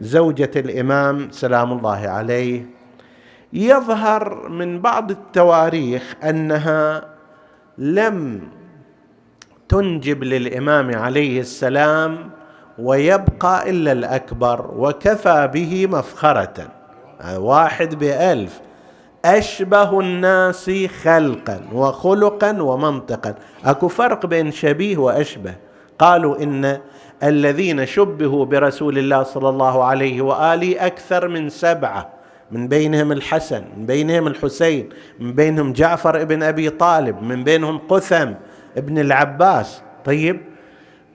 زوجة 0.01 0.51
الإمام 0.57 1.31
سلام 1.31 1.73
الله 1.73 2.09
عليه. 2.09 2.67
يظهر 3.53 4.49
من 4.49 4.81
بعض 4.81 5.11
التواريخ 5.11 6.15
أنها 6.25 7.03
لم 7.79 8.41
تنجب 9.69 10.25
للإمام 10.25 10.97
عليه 10.97 11.41
السلام 11.41 12.31
ويبقى 12.79 13.71
إلا 13.71 13.93
الأكبر 13.93 14.71
وكفى 14.77 15.51
به 15.55 15.87
مفخرة 15.87 16.69
واحد 17.37 17.95
بألف. 17.95 18.61
أشبه 19.25 20.01
الناس 20.01 20.71
خلقا 21.03 21.61
وخلقا 21.73 22.63
ومنطقا. 22.63 23.35
أكو 23.65 23.89
فرق 23.89 24.27
بين 24.27 24.51
شبيه 24.53 24.97
وأشبه. 24.97 25.55
قالوا 25.99 26.43
إن 26.43 26.79
الذين 27.23 27.87
شبهوا 27.87 28.45
برسول 28.45 28.99
الله 28.99 29.23
صلى 29.23 29.49
الله 29.49 29.85
عليه 29.85 30.23
وآله 30.23 30.87
أكثر 30.87 31.29
من 31.29 31.49
سبعة. 31.49 32.11
من 32.51 32.69
بينهم 32.69 33.13
الحسن 33.13 33.65
من 33.77 33.87
بينهم 33.87 34.27
الحسين 34.27 34.89
من 35.21 35.33
بينهم 35.33 35.73
جعفر 35.73 36.23
ابن 36.23 36.43
أبي 36.43 36.71
طالب 36.71 37.23
من 37.23 37.45
بينهم 37.45 37.79
قثم 37.79 38.33
ابن 38.77 38.99
العباس. 38.99 39.83
طيب 40.05 40.41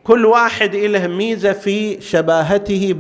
كل 0.04 0.26
واحد 0.26 0.76
له 0.76 1.08
ميزة 1.08 1.54
في 1.54 2.02
شباهته 2.02 2.94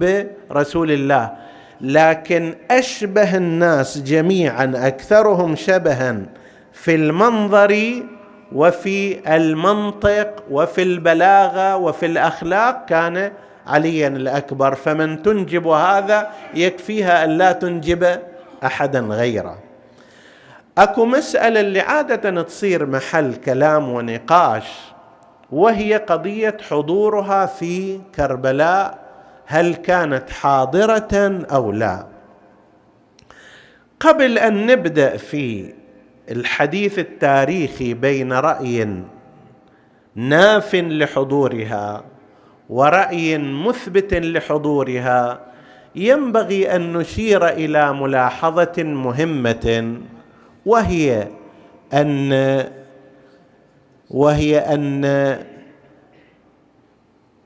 برسول 0.49 0.91
الله. 0.91 1.46
لكن 1.81 2.55
أشبه 2.71 3.37
الناس 3.37 3.97
جميعا 3.97 4.73
أكثرهم 4.75 5.55
شبها 5.55 6.17
في 6.73 6.95
المنظر 6.95 8.03
وفي 8.51 9.19
المنطق 9.35 10.43
وفي 10.51 10.81
البلاغة 10.83 11.75
وفي 11.75 12.05
الأخلاق. 12.05 12.85
كان 12.85 13.31
عليا 13.67 14.07
الأكبر. 14.07 14.75
فمن 14.75 15.21
تنجب 15.23 15.67
هذا 15.67 16.29
يكفيها 16.53 17.23
أن 17.23 17.29
لا 17.29 17.51
تنجب 17.51 18.19
احدا 18.63 18.99
غيره. 18.99 19.57
أكو 20.77 21.05
مسألة 21.05 21.59
اللي 21.59 21.79
عادة 21.79 22.41
تصير 22.41 22.85
محل 22.85 23.35
كلام 23.35 23.89
ونقاش 23.89 24.67
وهي 25.51 25.97
قضية 25.97 26.57
حضورها 26.69 27.45
في 27.45 27.99
كربلاء 28.15 29.06
هل 29.49 29.75
كانت 29.75 30.29
حاضرة 30.29 31.45
أو 31.51 31.71
لا. 31.71 32.07
قبل 33.99 34.37
أن 34.37 34.65
نبدأ 34.65 35.17
في 35.17 35.73
الحديث 36.31 36.99
التاريخي 36.99 37.93
بين 37.93 38.33
رأي 38.33 39.03
ناف 40.15 40.75
لحضورها 40.75 42.03
ورأي 42.69 43.37
مثبت 43.37 44.13
لحضورها 44.13 45.41
ينبغي 45.95 46.75
أن 46.75 46.93
نشير 46.93 47.47
إلى 47.47 47.93
ملاحظة 47.93 48.83
مهمة 48.83 49.97
وهي 50.65 51.27
ان 51.93 52.63
وهي 54.09 54.57
أن 54.59 55.05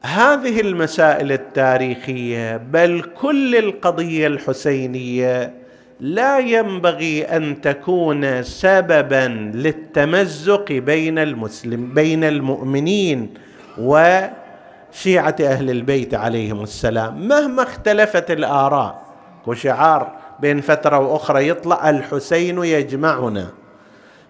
هذه 0.03 0.61
المسائل 0.61 1.31
التاريخية 1.31 2.57
بل 2.57 3.03
كل 3.21 3.55
القضية 3.55 4.27
الحسينية 4.27 5.53
لا 5.99 6.39
ينبغي 6.39 7.23
أن 7.23 7.61
تكون 7.61 8.43
سببا 8.43 9.51
للتمزق 9.53 10.71
بين 10.71 11.19
المسلم 11.19 11.93
بين 11.93 12.23
المؤمنين 12.23 13.33
وشيعة 13.77 15.35
أهل 15.41 15.69
البيت 15.69 16.13
عليهم 16.13 16.63
السلام. 16.63 17.27
مهما 17.27 17.63
اختلفت 17.63 18.31
الآراء 18.31 19.01
وشعار 19.47 20.11
بين 20.39 20.61
فترة 20.61 20.99
وأخرى 20.99 21.47
يطلع 21.47 21.89
الحسين 21.89 22.63
يجمعنا. 22.63 23.49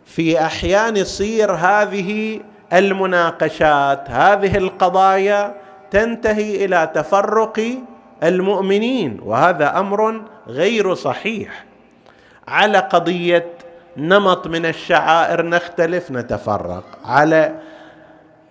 في 0.05 0.41
أحيان 0.41 0.97
يصير 0.97 1.51
هذه 1.51 2.39
المناقشات 2.73 4.09
هذه 4.09 4.57
القضايا 4.57 5.60
تنتهي 5.91 6.65
إلى 6.65 6.91
تفرق 6.93 7.77
المؤمنين 8.23 9.19
وهذا 9.25 9.79
أمر 9.79 10.21
غير 10.47 10.93
صحيح. 10.93 11.65
على 12.47 12.77
قضية 12.77 13.49
نمط 13.97 14.47
من 14.47 14.65
الشعائر 14.65 15.45
نختلف 15.45 16.11
نتفرق. 16.11 16.83
على 17.05 17.55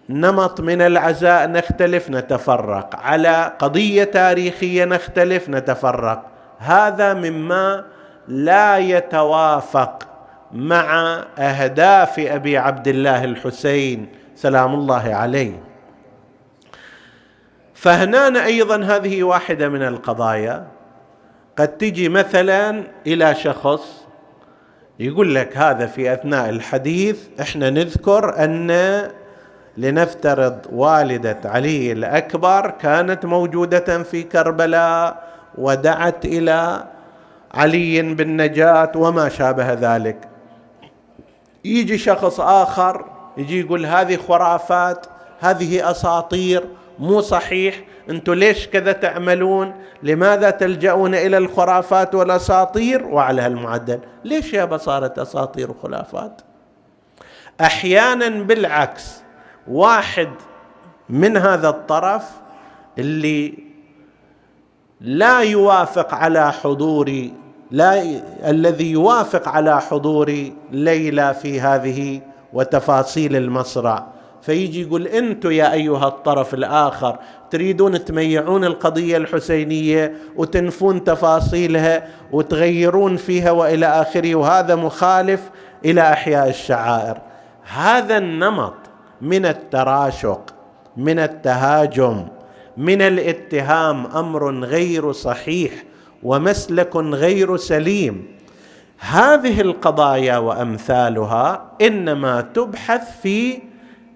نمط 0.09 0.61
من 0.61 0.83
العزاء 0.83 1.49
نختلف 1.49 2.11
نتفرق. 2.11 2.97
على 2.97 3.53
قضية 3.59 4.05
تاريخية 4.05 4.85
نختلف 4.85 5.49
نتفرق. 5.49 6.23
هذا 6.59 7.15
مما 7.15 7.85
لا 8.29 8.79
يتوافق 8.79 10.07
مع 10.53 11.19
أهداف 11.39 12.19
أبي 12.19 12.59
عبد 12.59 12.89
الله 12.89 13.25
الحسين 13.25 14.07
سلام 14.37 14.75
الله 14.75 15.15
عليه. 15.15 15.70
فهنا 17.81 18.45
أيضا 18.45 18.77
هذه 18.77 19.23
واحدة 19.23 19.69
من 19.69 19.83
القضايا. 19.83 20.67
قد 21.59 21.69
تجي 21.69 22.09
مثلا 22.09 22.85
إلى 23.07 23.35
شخص 23.35 24.05
يقول 24.99 25.35
لك 25.35 25.57
هذا 25.57 25.87
في 25.87 26.13
أثناء 26.13 26.49
الحديث 26.49 27.19
إحنا 27.41 27.71
نذكر 27.71 28.45
أن 28.45 29.03
لنفترض 29.77 30.59
والدة 30.73 31.39
علي 31.45 31.93
الأكبر 31.93 32.71
كانت 32.71 33.25
موجودة 33.25 34.03
في 34.03 34.23
كربلاء 34.23 35.31
ودعت 35.59 36.25
إلى 36.25 36.85
علي 37.55 38.03
بالنجاه 38.03 38.93
وما 38.97 39.29
شابه 39.29 39.73
ذلك. 39.73 40.29
يجي 41.65 41.99
شخص 41.99 42.41
آخر 42.41 43.05
يجي 43.37 43.61
يقول 43.61 43.87
هذه 43.87 44.17
خرافات 44.17 45.07
هذه 45.41 45.91
أساطير 45.91 46.65
مو 47.01 47.21
صحيح. 47.21 47.85
أنتم 48.11 48.33
ليش 48.33 48.69
كذا 48.69 48.93
تعملون؟ 48.93 49.75
لماذا 50.03 50.51
تلجؤون 50.51 51.15
إلى 51.15 51.39
الخرافات 51.39 52.15
والأساطير؟ 52.15 53.07
وعلى 53.07 53.43
هالمعدل. 53.43 54.01
ليش 54.25 54.53
يا 54.53 54.77
صارت 54.77 55.19
أساطير 55.19 55.71
وخلافات؟ 55.71 56.43
أحيانا 57.61 58.29
بالعكس 58.29 59.23
واحد 59.69 60.29
من 61.09 61.37
هذا 61.37 61.69
الطرف 61.69 62.31
اللي 62.99 63.59
لا 65.01 65.41
يوافق 65.41 66.15
على 66.15 66.53
حضور 66.53 67.29
لا 67.71 68.21
الذي 68.45 68.91
يوافق 68.91 69.49
على 69.49 69.81
حضور 69.81 70.51
ليلى 70.71 71.35
في 71.35 71.61
هذه 71.61 72.21
وتفاصيل 72.53 73.37
المصرع 73.37 74.07
فيجي 74.43 74.83
يقول 74.83 75.07
أنتم 75.07 75.51
يا 75.51 75.73
ايها 75.73 76.09
الطرف 76.09 76.55
الآخر 76.55 77.19
تريدون 77.51 78.05
تميعون 78.05 78.65
القضية 78.65 79.17
الحسينية 79.17 80.15
وتنفون 80.37 81.05
تفاصيلها 81.05 82.09
وتغيرون 82.33 83.17
فيها 83.17 83.51
والى 83.51 83.87
اخره 83.87 84.35
وهذا 84.35 84.75
مخالف 84.75 85.51
إلى 85.85 86.13
احياء 86.13 86.49
الشعائر. 86.49 87.19
هذا 87.75 88.19
النمط 88.19 88.75
من 89.21 89.47
التراشق 89.47 90.55
من 90.97 91.19
التهاجم 91.19 92.29
من 92.77 93.03
الاتهام 93.03 94.07
أمر 94.07 94.65
غير 94.65 95.13
صحيح 95.13 95.73
ومسلك 96.23 96.97
غير 96.97 97.57
سليم. 97.57 98.27
هذه 98.99 99.61
القضايا 99.61 100.39
وامثالها 100.39 101.71
انما 101.81 102.41
تبحث 102.41 103.21
في 103.23 103.70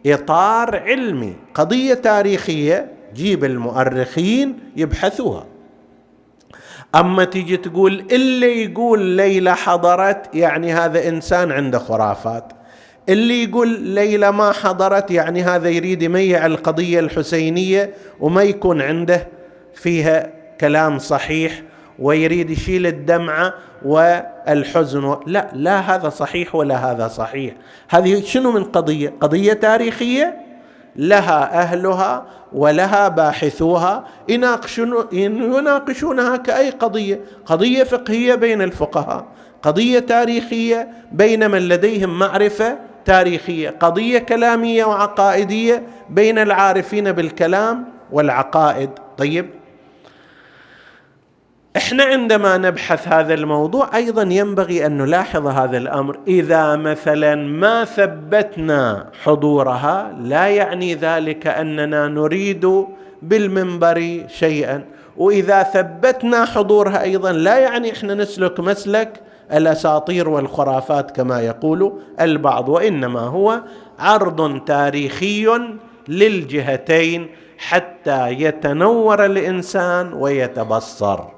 إطار 0.07 0.77
علمي 0.77 1.35
قضية 1.55 1.95
تاريخية 1.95 2.93
جيب 3.15 3.45
المؤرخين 3.45 4.59
يبحثوها. 4.77 5.47
أما 6.95 7.25
تيجي 7.25 7.57
تقول 7.57 8.07
اللي 8.13 8.65
يقول 8.65 9.01
ليلى 9.01 9.57
حضرت 9.57 10.35
يعني 10.35 10.73
هذا 10.73 11.09
إنسان 11.09 11.53
عنده 11.53 11.79
خرافات. 11.79 12.53
اللي 13.09 13.45
يقول 13.45 13.81
ليلى 13.81 14.33
ما 14.33 14.53
حضرت 14.53 15.11
يعني 15.11 15.43
هذا 15.43 15.69
يريد 15.69 16.03
يميع 16.03 16.47
القضية 16.47 17.01
الحسينية 17.01 17.95
وما 18.21 18.43
يكون 18.43 18.83
عنده 18.83 19.29
فيها 19.75 20.31
كلام 20.61 20.99
صحيح 20.99 21.63
ويريد 21.99 22.51
يشيل 22.51 22.87
الدمعة 22.87 23.55
والحزن. 23.85 25.17
لا 25.27 25.51
لا 25.53 25.81
هذا 25.81 26.09
صحيح 26.09 26.55
ولا 26.55 26.77
هذا 26.77 27.09
صحيح. 27.09 27.55
هذه 27.89 28.23
شنو 28.23 28.53
من 28.53 28.65
قضية؟ 28.65 29.15
قضية 29.21 29.53
تاريخية. 29.53 30.41
لها 30.97 31.61
أهلها 31.63 32.27
ولها 32.53 33.09
باحثوها. 33.09 34.05
يناقشون 34.29 35.07
يناقشونها 35.13 36.37
كأي 36.37 36.71
قضية؟ 36.71 37.21
قضية 37.47 37.85
فقهية 37.85 38.35
بين 38.35 38.63
الفقهاء. 38.63 39.27
قضية 39.63 39.99
تاريخية 39.99 40.89
بين 41.13 41.51
من 41.51 41.69
لديهم 41.69 42.19
معرفة 42.19 42.79
تاريخية. 43.05 43.71
قضية 43.71 44.19
كلامية 44.19 44.85
وعقائدية 44.85 45.83
بين 46.11 46.39
العارفين 46.39 47.13
بالكلام 47.13 47.85
والعقائد. 48.13 48.91
طيب 49.19 49.47
إحنا 51.77 52.05
عندما 52.05 52.59
نبحث 52.59 53.09
هذا 53.09 53.35
الموضوع 53.35 53.97
أيضا 53.97 54.23
ينبغي 54.23 54.87
أن 54.87 54.99
نلاحظ 54.99 55.47
هذا 55.47 55.77
الأمر. 55.77 56.19
إذا 56.29 56.77
مثلا 56.77 57.35
ما 57.35 57.85
ثبتنا 57.85 59.11
حضورها 59.25 60.15
لا 60.21 60.49
يعني 60.49 60.95
ذلك 60.95 61.47
أننا 61.47 62.09
نريد 62.09 62.87
بالمنبر 63.23 64.25
شيئا. 64.29 64.85
وإذا 65.17 65.63
ثبتنا 65.63 66.45
حضورها 66.45 67.03
أيضا 67.03 67.33
لا 67.33 67.59
يعني 67.59 67.93
إحنا 67.93 68.15
نسلك 68.15 68.61
مسلك 68.61 69.21
الأساطير 69.53 70.29
والخرافات 70.29 71.11
كما 71.11 71.41
يقول 71.41 71.93
البعض 72.21 72.69
وإنما 72.69 73.21
هو 73.21 73.61
عرض 73.99 74.65
تاريخي 74.65 75.49
للجهتين 76.09 77.27
حتى 77.59 78.31
يتنور 78.31 79.25
الإنسان 79.25 80.13
ويتبصر. 80.13 81.34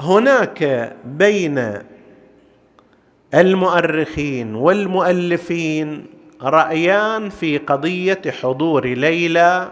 هناك 0.00 0.92
بين 1.04 1.74
المؤرخين 3.34 4.54
والمؤلفين 4.54 6.06
رأيان 6.42 7.28
في 7.28 7.58
قضية 7.58 8.20
حضور 8.42 8.86
ليلى 8.86 9.68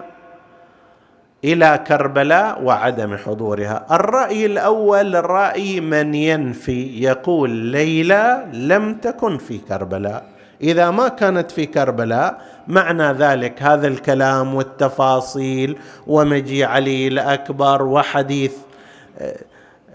إلى 1.45 1.85
كربلاء 1.87 2.63
وعدم 2.63 3.17
حضورها. 3.17 3.87
الرأي 3.91 4.47
الأول 4.47 5.25
رأي 5.25 5.81
من 5.81 6.15
ينفي 6.15 7.03
يقول 7.03 7.51
ليلى 7.51 8.47
لم 8.53 8.95
تكن 8.95 9.39
في 9.39 9.59
كربلاء. 9.59 10.25
إذا 10.63 10.91
ما 10.91 11.09
كانت 11.09 11.51
في 11.51 11.67
كربلاء 11.67 12.41
معنى 12.69 13.13
ذلك 13.13 13.63
هذا 13.63 13.89
الكلام 13.89 14.55
والتفاصيل 14.55 15.79
ومجيء 16.07 16.65
علي 16.65 17.09
الأكبر 17.09 17.83
وحديث 17.83 18.53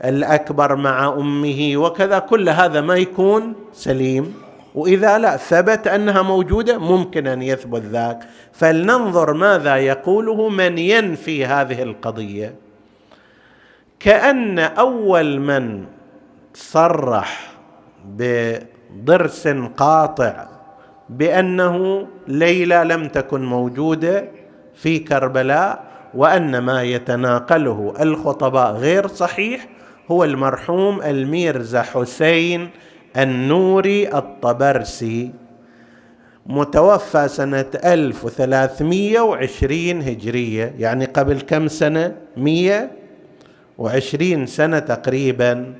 الأكبر 0.05 0.75
مع 0.75 1.07
أمه 1.07 1.73
وكذا 1.75 2.19
كل 2.19 2.49
هذا 2.49 2.81
ما 2.81 2.95
يكون 2.95 3.53
سليم. 3.73 4.33
وإذا 4.75 5.17
لا 5.17 5.37
ثبت 5.37 5.87
أنها 5.87 6.21
موجودة 6.21 6.77
ممكن 6.77 7.27
أن 7.27 7.41
يثبت 7.41 7.81
ذاك. 7.81 8.19
فلننظر 8.53 9.33
ماذا 9.33 9.77
يقوله 9.77 10.49
من 10.49 10.77
ينفي 10.77 11.45
هذه 11.45 11.83
القضية. 11.83 12.55
كأن 13.99 14.59
أول 14.59 15.39
من 15.39 15.85
صرح 16.53 17.51
بضرس 18.05 19.47
قاطع 19.77 20.47
بأنه 21.09 22.07
ليلى 22.27 22.83
لم 22.85 23.07
تكن 23.07 23.45
موجودة 23.45 24.25
في 24.75 24.99
كربلاء 24.99 25.83
وأن 26.13 26.57
ما 26.57 26.83
يتناقله 26.83 27.93
الخطباء 28.01 28.71
غير 28.71 29.07
صحيح 29.07 29.67
هو 30.11 30.23
المرحوم 30.23 31.01
الميرزا 31.01 31.81
حسين 31.81 32.69
النوري 33.17 34.07
الطبرسي. 34.07 35.31
متوفى 36.45 37.27
سنة 37.27 37.65
1320 37.85 40.01
هجرية 40.01 40.73
يعني 40.79 41.05
قبل 41.05 41.41
كم 41.41 41.67
سنة؟ 41.67 42.15
120 42.37 44.45
سنة 44.45 44.79
تقريبا. 44.79 45.73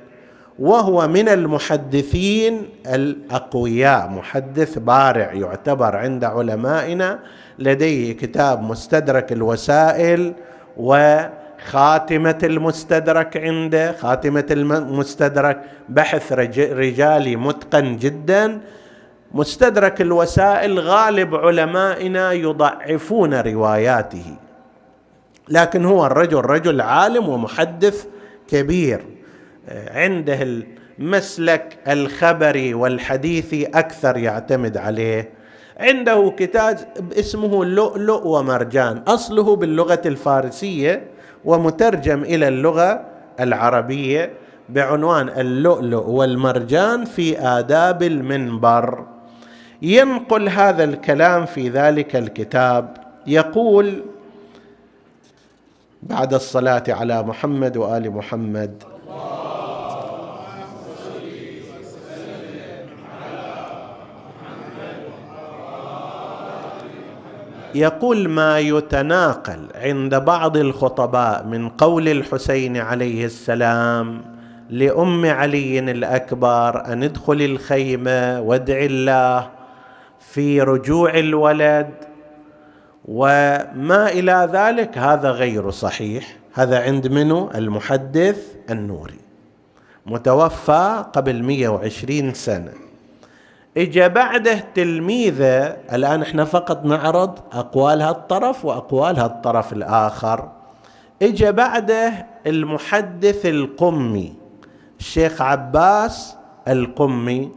وهو 0.58 1.08
من 1.08 1.28
المحدثين 1.28 2.62
الأقوياء 2.86 4.08
محدث 4.08 4.78
بارع 4.78 5.32
يعتبر 5.32 5.96
عند 5.96 6.24
علمائنا 6.24 7.18
لديه 7.58 8.12
كتاب 8.12 8.62
مستدرك 8.62 9.32
الوسائل 9.32 10.32
و 10.76 11.18
خاتمة 11.66 12.38
المستدرك 12.42 13.36
عنده 13.36 13.92
خاتمة 13.92 14.46
المستدرك 14.50 15.62
بحث 15.88 16.32
رجالي 16.32 17.36
متقن 17.36 17.96
جدا. 17.96 18.60
مستدرك 19.34 20.00
الوسائل 20.00 20.78
غالب 20.78 21.34
علمائنا 21.34 22.32
يضعفون 22.32 23.34
رواياته. 23.34 24.34
لكن 25.48 25.84
هو 25.84 26.06
الرجل 26.06 26.40
رجل 26.40 26.80
عالم 26.80 27.28
ومحدث 27.28 28.06
كبير. 28.48 29.00
عنده 29.90 30.62
المسلك 30.98 31.78
الخبري 31.88 32.74
والحديثي 32.74 33.64
أكثر 33.64 34.16
يعتمد 34.16 34.76
عليه. 34.76 35.30
عنده 35.80 36.34
كتاب 36.38 36.78
اسمه 37.18 37.64
لؤلؤ 37.64 38.26
ومرجان. 38.26 39.02
أصله 39.08 39.56
باللغة 39.56 40.02
الفارسية 40.06 41.11
ومترجم 41.44 42.22
إلى 42.22 42.48
اللغة 42.48 43.04
العربية 43.40 44.32
بعنوان 44.68 45.28
اللؤلؤ 45.28 46.06
والمرجان 46.06 47.04
في 47.04 47.38
آداب 47.38 48.02
المنبر. 48.02 49.04
ينقل 49.82 50.48
هذا 50.48 50.84
الكلام 50.84 51.46
في 51.46 51.68
ذلك 51.68 52.16
الكتاب. 52.16 52.96
يقول 53.26 54.02
بعد 56.02 56.34
الصلاة 56.34 56.84
على 56.88 57.22
محمد 57.22 57.76
وآل 57.76 58.10
محمد. 58.10 58.82
يقول 67.74 68.28
ما 68.28 68.58
يتناقل 68.58 69.66
عند 69.74 70.14
بعض 70.14 70.56
الخطباء 70.56 71.46
من 71.46 71.68
قول 71.68 72.08
الحسين 72.08 72.76
عليه 72.76 73.24
السلام 73.24 74.22
لأم 74.70 75.26
علي 75.26 75.78
الأكبر 75.78 76.86
ان 76.86 77.02
ادخل 77.02 77.42
الخيمة 77.42 78.40
وادع 78.40 78.78
الله 78.78 79.50
في 80.18 80.60
رجوع 80.60 81.18
الولد. 81.18 81.90
وما 83.04 84.08
إلى 84.08 84.48
ذلك 84.52 84.98
هذا 84.98 85.30
غير 85.30 85.70
صحيح. 85.70 86.36
هذا 86.54 86.82
عند 86.82 87.06
منو؟ 87.06 87.50
المحدث 87.54 88.46
النوري 88.70 89.20
متوفى 90.06 91.04
قبل 91.12 91.42
120 91.42 92.34
سنة. 92.34 92.72
اجى 93.76 94.08
بعده 94.08 94.64
تلميذة 94.74 95.62
الآن 95.92 96.22
إحنا 96.22 96.44
فقط 96.44 96.84
نعرض 96.84 97.38
أقوال 97.52 98.02
هالطرف 98.02 98.64
وأقوال 98.64 99.18
هالطرف 99.18 99.72
الآخر. 99.72 100.48
اجى 101.22 101.52
بعده 101.52 102.26
المحدث 102.46 103.46
القمي 103.46 104.34
الشيخ 105.00 105.42
عباس 105.42 106.36
القمي. 106.68 107.50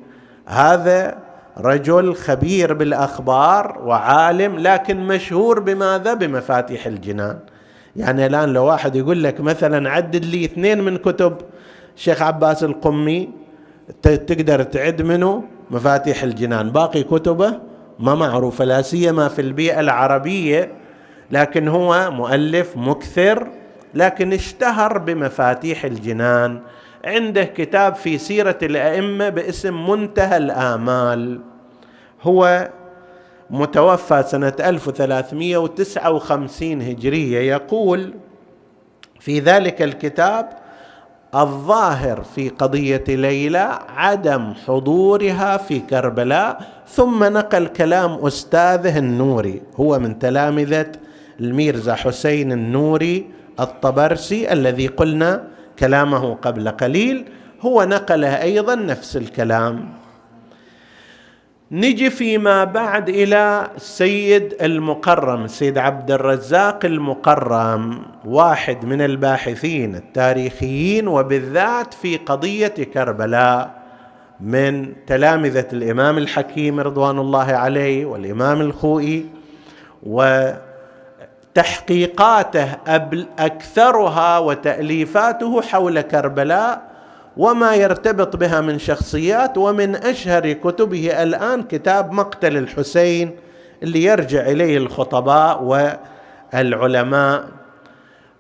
هذا 0.46 1.18
رجل 1.58 2.16
خبير 2.16 2.74
بالأخبار 2.74 3.82
وعالم 3.86 4.60
لكن 4.60 5.08
مشهور 5.08 5.60
بماذا؟ 5.60 6.14
بمفاتيح 6.14 6.86
الجنان. 6.86 7.40
يعني 7.96 8.26
الآن 8.26 8.54
لو 8.54 8.66
واحد 8.66 8.96
يقول 8.96 9.24
لك 9.24 9.42
مثلا 9.42 9.90
عدد 9.90 10.26
لي 10.26 10.46
اثنين 10.46 10.82
من 10.82 10.98
كتب 10.98 11.38
الشيخ 11.96 12.22
عباس 12.22 12.64
القمي 12.64 13.30
تقدر 14.02 14.64
تعد 14.64 15.02
منه؟ 15.02 15.44
مفاتيح 15.72 16.24
الجنان. 16.24 16.70
باقي 16.70 17.04
كتبه 17.04 17.60
ما 18.00 18.16
معروفة 18.16 18.66
لا 18.66 18.82
سيما 18.82 19.28
في 19.28 19.42
البيئة 19.42 19.80
العربية 19.80 20.72
لكن 21.32 21.68
هو 21.68 22.12
مؤلف 22.12 22.78
مكثر 22.78 23.48
لكن 23.94 24.34
اشتهر 24.34 24.98
بمفاتيح 24.98 25.86
الجنان. 25.86 26.60
عنده 27.06 27.44
كتاب 27.44 27.96
في 27.96 28.18
سيرة 28.18 28.58
الأئمة 28.64 29.30
باسم 29.30 29.90
منتهى 29.90 30.38
الآمال. 30.38 31.42
هو 32.22 32.70
متوفى 33.50 34.24
سنة 34.28 34.54
1359 34.60 36.82
هجرية. 36.82 37.40
يقول 37.40 38.14
في 39.20 39.40
ذلك 39.40 39.82
الكتاب 39.82 40.50
الظاهر 41.36 42.24
في 42.24 42.50
قضية 42.50 43.04
ليلى 43.08 43.80
عدم 43.90 44.54
حضورها 44.68 45.58
في 45.58 45.80
كربلاء 45.80 46.60
ثم 46.88 47.24
نقل 47.24 47.68
كلام 47.68 48.12
أستاذه 48.12 48.98
النوري 48.98 49.62
هو 49.76 50.00
من 50.00 50.20
تلامذة 50.20 50.92
الميرزا 51.40 51.96
حسين 51.96 52.52
النوري 52.52 53.26
الطبرسي 53.60 54.54
الذي 54.54 54.88
قلنا 54.88 55.44
كلامه 55.80 56.34
قبل 56.34 56.70
قليل 56.70 57.26
هو 57.62 57.84
نقله 57.84 58.42
أيضا 58.42 58.76
نفس 58.76 59.18
الكلام. 59.18 59.90
نجي 61.72 62.10
فيما 62.10 62.64
بعد 62.64 63.10
إلى 63.10 63.68
السيد 63.76 64.56
المقرم 64.62 65.44
السيد 65.44 65.78
عبد 65.78 66.12
الرزاق 66.12 66.86
المقرم 66.86 68.02
واحد 68.26 68.86
من 68.86 69.02
الباحثين 69.02 69.96
التاريخيين 69.96 71.08
وبالذات 71.08 71.94
في 71.94 72.18
قضية 72.18 72.68
كربلاء 72.68 73.86
من 74.40 74.94
تلامذة 75.08 75.68
الإمام 75.74 76.18
الحكيم 76.18 76.80
رضوان 76.80 77.20
الله 77.20 77.54
عليه 77.54 78.06
والإمام 78.06 78.62
الخوئي 78.62 79.26
وتحقيقاته 81.56 82.78
أكثرها 83.40 84.38
وتأليفاته 84.40 85.62
حول 85.62 86.02
كربلاء. 86.02 86.95
وما 87.38 87.76
يرتبط 87.76 88.36
بها 88.36 88.62
من 88.62 88.80
شخصيات 88.80 89.58
ومن 89.58 89.96
أشهر 89.96 90.52
كتبه 90.52 91.24
الآن 91.24 91.64
كتاب 91.64 92.12
مقتل 92.12 92.58
الحسين 92.58 93.36
اللي 93.84 94.04
يرجع 94.04 94.42
إليه 94.42 94.78
الخطباء 94.78 95.64
والعلماء. 96.54 97.46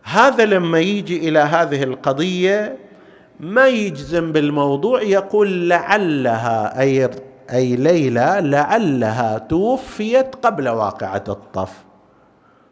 هذا 0.04 0.46
لما 0.46 0.80
يجي 0.80 1.30
إلى 1.30 1.40
هذه 1.40 1.84
القضية 1.84 2.78
ما 3.40 3.68
يجزم 3.68 4.32
بالموضوع 4.32 5.02
يقول 5.02 5.70
لعلها 5.70 6.80
أي 6.80 7.10
أي 7.54 7.76
ليلى 7.76 8.38
لعلها 8.42 9.38
توفيت 9.38 10.36
قبل 10.36 10.70
واقعة 10.70 11.24
الطف. 11.30 11.72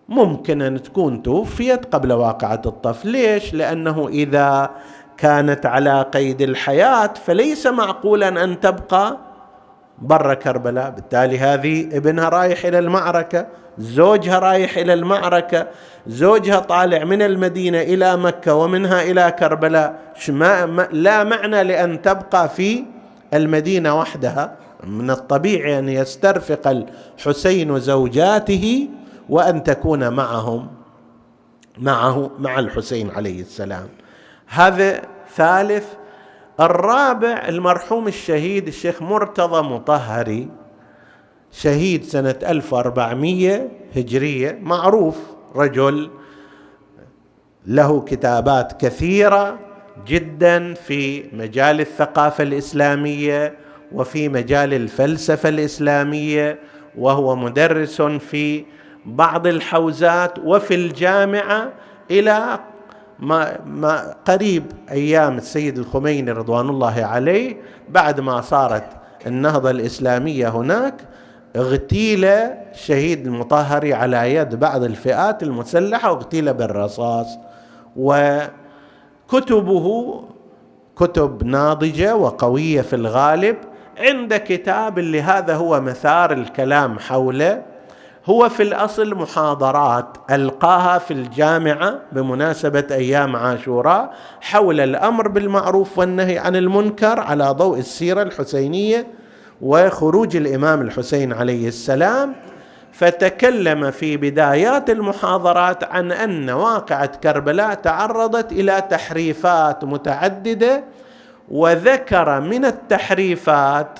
ممكن 0.09 0.61
أن 0.61 0.81
تكون 0.81 1.23
توفيت 1.23 1.95
قبل 1.95 2.11
واقعة 2.13 2.61
الطف. 2.65 3.05
ليش؟ 3.05 3.53
لأنه 3.53 4.07
إذا 4.07 4.69
كانت 5.17 5.65
على 5.65 6.01
قيد 6.13 6.41
الحياة 6.41 7.13
فليس 7.25 7.67
معقولا 7.67 8.43
أن 8.43 8.59
تبقى 8.59 9.17
برا 10.01 10.33
كربلاء. 10.33 10.89
بالتالي 10.89 11.39
هذه 11.39 11.97
ابنها 11.97 12.29
رايح 12.29 12.65
إلى 12.65 12.79
المعركة 12.79 13.47
زوجها 13.77 14.39
رايح 14.39 14.77
إلى 14.77 14.93
المعركة 14.93 15.67
زوجها 16.07 16.59
طالع 16.59 17.03
من 17.03 17.21
المدينة 17.21 17.81
إلى 17.81 18.17
مكة 18.17 18.55
ومنها 18.55 19.01
إلى 19.01 19.35
كربلاء. 19.39 19.99
ما 20.29 20.87
لا 20.91 21.23
معنى 21.23 21.63
لأن 21.63 22.01
تبقى 22.01 22.49
في 22.49 22.83
المدينة 23.33 23.99
وحدها. 23.99 24.55
من 24.83 25.11
الطبيعي 25.11 25.79
أن 25.79 25.89
يسترفق 25.89 26.67
الحسين 27.17 27.79
زوجاته 27.79 28.89
وأن 29.29 29.63
تكون 29.63 30.09
معهم 30.09 30.67
معه 31.77 32.31
مع 32.39 32.59
الحسين 32.59 33.11
عليه 33.11 33.41
السلام. 33.41 33.87
هذا 34.47 35.01
ثالث. 35.35 35.85
الرابع 36.59 37.45
المرحوم 37.47 38.07
الشهيد 38.07 38.67
الشيخ 38.67 39.01
مرتضى 39.01 39.61
مطهري 39.61 40.49
شهيد 41.51 42.03
سنة 42.03 42.35
1400 42.47 43.67
هجرية. 43.95 44.59
معروف 44.61 45.17
رجل 45.55 46.09
له 47.67 48.01
كتابات 48.01 48.81
كثيرة 48.85 49.59
جدا 50.07 50.73
في 50.73 51.23
مجال 51.33 51.79
الثقافة 51.79 52.43
الإسلامية 52.43 53.57
وفي 53.91 54.29
مجال 54.29 54.73
الفلسفة 54.73 55.49
الإسلامية 55.49 56.59
وهو 56.97 57.35
مدرس 57.35 58.01
في 58.01 58.65
بعض 59.05 59.47
الحوزات 59.47 60.39
وفي 60.39 60.75
الجامعة 60.75 61.71
إلى 62.11 62.59
ما, 63.23 63.59
ما 63.65 64.15
قريب 64.25 64.63
أيام 64.91 65.37
السيد 65.37 65.77
الخميني 65.77 66.31
رضوان 66.31 66.69
الله 66.69 67.05
عليه 67.05 67.57
بعد 67.89 68.19
ما 68.19 68.41
صارت 68.41 68.85
النهضة 69.27 69.71
الإسلامية 69.71 70.49
هناك 70.49 70.93
اغتيل 71.55 72.25
الشهيد 72.25 73.27
المطهري 73.27 73.93
على 73.93 74.35
يد 74.35 74.55
بعض 74.55 74.83
الفئات 74.83 75.43
المسلحة 75.43 76.11
واغتيل 76.11 76.53
بالرصاص 76.53 77.27
وكتبه 77.95 78.53
كتب 80.95 81.43
ناضجة 81.43 82.15
وقوية 82.15 82.81
في 82.81 82.95
الغالب 82.95 83.57
عند 83.97 84.35
كتاب 84.35 84.99
اللي 84.99 85.21
هذا 85.21 85.55
هو 85.55 85.81
مثار 85.81 86.33
الكلام 86.33 86.99
حوله 86.99 87.72
هو 88.25 88.49
في 88.49 88.63
الأصل 88.63 89.15
محاضرات 89.15 90.17
ألقاها 90.31 90.97
في 90.97 91.11
الجامعة 91.11 91.99
بمناسبة 92.11 92.87
أيام 92.91 93.35
عاشوراء 93.35 94.13
حول 94.41 94.79
الأمر 94.79 95.27
بالمعروف 95.27 95.97
والنهي 95.99 96.37
عن 96.37 96.55
المنكر 96.55 97.19
على 97.19 97.49
ضوء 97.49 97.79
السيرة 97.79 98.21
الحسينية 98.21 99.07
وخروج 99.61 100.35
الإمام 100.35 100.81
الحسين 100.81 101.33
عليه 101.33 101.67
السلام. 101.67 102.35
فتكلم 102.93 103.91
في 103.91 104.17
بدايات 104.17 104.89
المحاضرات 104.89 105.83
عن 105.83 106.11
أن 106.11 106.49
واقعة 106.49 107.05
كربلاء 107.05 107.73
تعرضت 107.73 108.51
إلى 108.51 108.83
تحريفات 108.89 109.83
متعددة 109.83 110.83
وذكر 111.51 112.41
من 112.41 112.65
التحريفات 112.65 113.99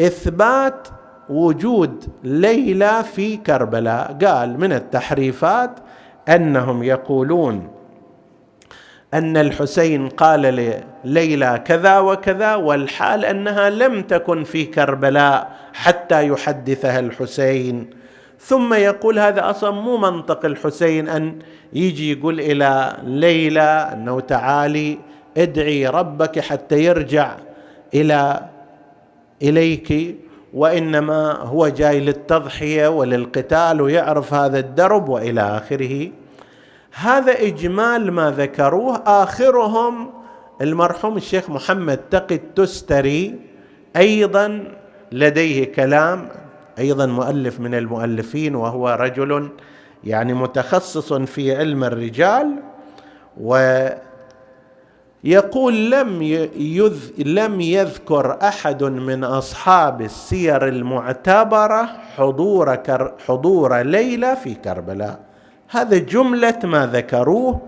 إثبات 0.00 0.88
وجود 1.30 2.04
ليلى 2.24 3.04
في 3.14 3.36
كربلاء. 3.36 4.18
قال 4.24 4.60
من 4.60 4.72
التحريفات 4.72 5.70
أنهم 6.28 6.82
يقولون 6.82 7.68
أن 9.14 9.36
الحسين 9.36 10.08
قال 10.08 10.40
لليلى 10.40 11.62
كذا 11.64 11.98
وكذا 11.98 12.54
والحال 12.54 13.24
أنها 13.24 13.70
لم 13.70 14.02
تكن 14.02 14.44
في 14.44 14.64
كربلاء 14.64 15.56
حتى 15.72 16.28
يحدثها 16.28 16.98
الحسين. 17.00 17.90
ثم 18.40 18.74
يقول 18.74 19.18
هذا 19.18 19.50
أصلا 19.50 19.70
مو 19.70 19.96
منطق 19.96 20.44
الحسين 20.44 21.08
أن 21.08 21.38
يجي 21.72 22.12
يقول 22.12 22.40
إلى 22.40 22.96
ليلى 23.04 23.90
أنه 23.92 24.20
تعالي 24.20 24.98
ادعي 25.36 25.86
ربك 25.86 26.40
حتى 26.40 26.84
يرجع 26.84 27.36
إلى 27.94 28.40
إليك. 29.42 30.16
وإنما 30.54 31.32
هو 31.32 31.68
جاي 31.68 32.00
للتضحية 32.00 32.88
وللقتال 32.88 33.80
ويعرف 33.80 34.34
هذا 34.34 34.58
الدرب 34.58 35.08
وإلى 35.08 35.40
آخره. 35.40 36.10
هذا 36.92 37.32
إجمال 37.32 38.12
ما 38.12 38.30
ذكروه 38.30 39.02
آخرهم 39.06 40.10
المرحوم 40.60 41.16
الشيخ 41.16 41.50
محمد 41.50 41.96
تقي 41.96 42.34
التستري. 42.34 43.40
أيضا 43.96 44.64
لديه 45.12 45.72
كلام 45.72 46.28
أيضا 46.78 47.06
مؤلف 47.06 47.60
من 47.60 47.74
المؤلفين 47.74 48.54
وهو 48.54 48.88
رجل 49.00 49.48
يعني 50.04 50.34
متخصص 50.34 51.12
في 51.12 51.56
علم 51.56 51.84
الرجال 51.84 52.54
ويقول 55.24 55.90
لم 55.90 56.22
يذ 56.56 56.96
لم 57.18 57.60
يذكر 57.60 58.38
أحد 58.42 58.84
من 58.84 59.24
أصحاب 59.24 60.02
السير 60.02 60.68
المعتبرة 60.68 61.88
حضور 62.16 62.74
كر 62.74 63.12
حضور 63.26 63.76
ليلى 63.82 64.36
في 64.36 64.54
كربلاء. 64.54 65.20
هذا 65.70 65.98
جملة 65.98 66.58
ما 66.64 66.86
ذكروه. 66.86 67.60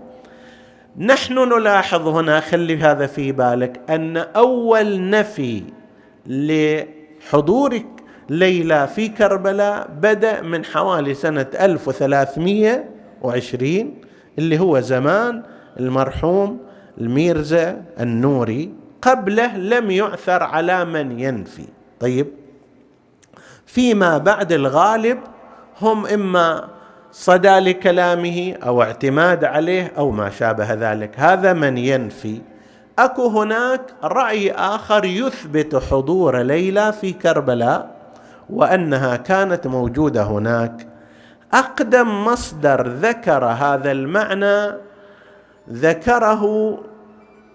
نحن 0.97 1.33
نلاحظ 1.33 2.07
هنا 2.07 2.39
خلي 2.39 2.77
هذا 2.77 3.07
في 3.07 3.31
بالك 3.31 3.79
أن 3.89 4.17
أول 4.17 5.09
نفي 5.09 5.63
لحضور 6.27 7.81
ليلى 8.29 8.87
في 8.87 9.07
كربلاء 9.07 9.87
بدأ 10.01 10.41
من 10.41 10.65
حوالي 10.65 11.13
سنة 11.13 11.45
1320 11.59 13.93
اللي 14.39 14.59
هو 14.59 14.79
زمان 14.79 15.43
المرحوم 15.79 16.59
الميرزا 16.97 17.81
النوري 17.99 18.73
قبله 19.01 19.57
لم 19.57 19.91
يعثر 19.91 20.43
على 20.43 20.85
من 20.85 21.19
ينفي. 21.19 21.65
طيب 21.99 22.27
فيما 23.65 24.17
بعد 24.17 24.51
الغالب 24.51 25.19
هم 25.81 26.05
إما 26.05 26.67
صدى 27.11 27.59
لكلامه 27.59 28.57
أو 28.63 28.81
اعتماد 28.81 29.43
عليه 29.43 29.91
أو 29.97 30.11
ما 30.11 30.29
شابه 30.29 30.73
ذلك. 30.73 31.19
هذا 31.19 31.53
من 31.53 31.77
ينفي. 31.77 32.41
أكو 32.99 33.27
هناك 33.27 33.81
رأي 34.03 34.51
آخر 34.51 35.05
يثبت 35.05 35.75
حضور 35.75 36.37
ليلى 36.41 36.93
في 36.93 37.13
كربلاء 37.13 37.95
وأنها 38.49 39.15
كانت 39.15 39.67
موجودة 39.67 40.23
هناك. 40.23 40.87
أقدم 41.53 42.23
مصدر 42.23 42.87
ذكر 42.87 43.45
هذا 43.45 43.91
المعنى 43.91 44.90
ذكره 45.69 46.77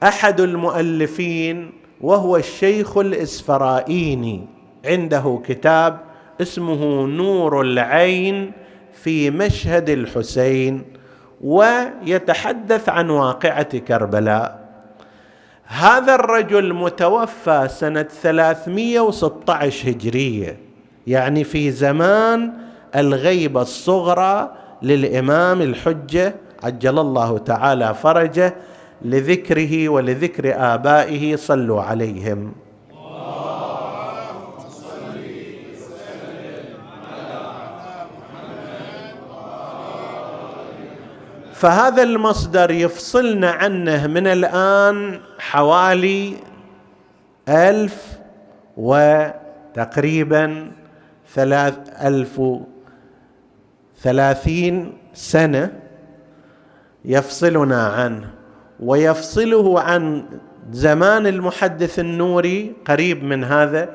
أحد 0.03 0.41
المؤلفين 0.41 1.73
وهو 2.01 2.37
الشيخ 2.37 2.99
الإسفرائيني. 2.99 4.47
عنده 4.85 5.43
كتاب 5.47 6.01
اسمه 6.41 7.07
نور 7.07 7.61
العين 7.61 8.53
في 8.93 9.31
مشهد 9.31 9.91
الحسين 9.91 10.83
ويتحدث 11.41 12.89
عن 12.89 13.11
واقعة 13.11 13.79
كربلاء. 13.79 14.67
هذا 15.65 16.15
الرجل 16.15 16.75
متوفى 16.75 17.69
سنة 17.71 18.03
316 18.03 19.91
هجرية 19.91 20.59
يعني 21.07 21.45
في 21.45 21.71
زمان 21.71 22.53
الغيبة 22.97 23.63
الصغرى 23.63 24.53
للإمام 24.83 25.63
الحجة 25.63 26.35
عجل 26.65 26.99
الله 26.99 27.39
تعالى 27.39 27.95
فرجه 27.95 28.55
لذكره 29.03 29.89
ولذكر 29.89 30.55
آبائه 30.75 31.37
صلوا 31.37 31.83
عليهم. 31.83 32.53
فهذا 41.53 42.03
المصدر 42.03 42.71
يفصلنا 42.71 43.51
عنه 43.51 44.07
من 44.07 44.27
الآن 44.27 45.21
حوالي 45.39 46.37
ألف 47.49 48.19
وتقريبا 48.77 50.73
ثلاث 51.35 51.79
ألف 52.05 52.43
ثلاثين 54.03 54.99
سنة 55.15 55.86
يفصلنا 57.07 57.87
عنه 57.87 58.31
ويفصله 58.81 59.81
عن 59.81 60.25
زمان 60.73 61.27
المحدث 61.27 61.99
النوري 61.99 62.73
قريب 62.87 63.25
من 63.25 63.45
هذا 63.45 63.89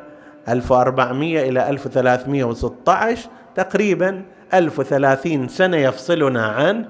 1400 0.49 1.49
إلى 1.49 1.69
1316 1.69 3.29
تقريبا 3.55 4.21
1030 4.53 5.47
سنة 5.47 5.77
يفصلنا 5.77 6.45
عنه 6.45 6.85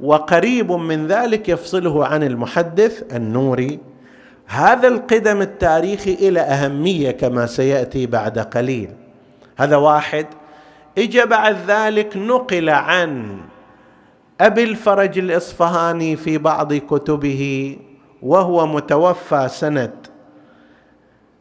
وقريب 0.00 0.72
من 0.72 1.06
ذلك 1.06 1.48
يفصله 1.48 2.06
عن 2.06 2.22
المحدث 2.22 3.14
النوري. 3.14 3.78
هذا 4.46 4.88
القدم 4.88 5.42
التاريخي 5.42 6.14
إلى 6.14 6.40
أهمية 6.40 7.10
كما 7.10 7.46
سيأتي 7.46 8.06
بعد 8.06 8.38
قليل. 8.38 8.90
هذا 9.56 9.76
واحد. 9.76 10.26
اجى 10.98 11.24
بعد 11.24 11.56
ذلك 11.68 12.16
نقل 12.16 12.70
عن 12.70 13.40
أبي 14.40 14.64
الفرج 14.64 15.18
الإصفهاني 15.18 16.16
في 16.16 16.38
بعض 16.38 16.74
كتبه 16.74 17.76
وهو 18.22 18.66
متوفى 18.66 19.48
سنة 19.48 19.92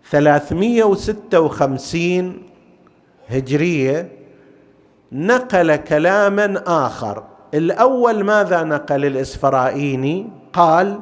356 0.03 2.43
هجرية 3.29 4.09
نقل 5.11 5.75
كلاما 5.75 6.63
آخر. 6.67 7.23
الأول 7.53 8.23
ماذا 8.23 8.63
نقل 8.63 9.05
الإسفرائيني؟ 9.05 10.29
قال 10.53 10.99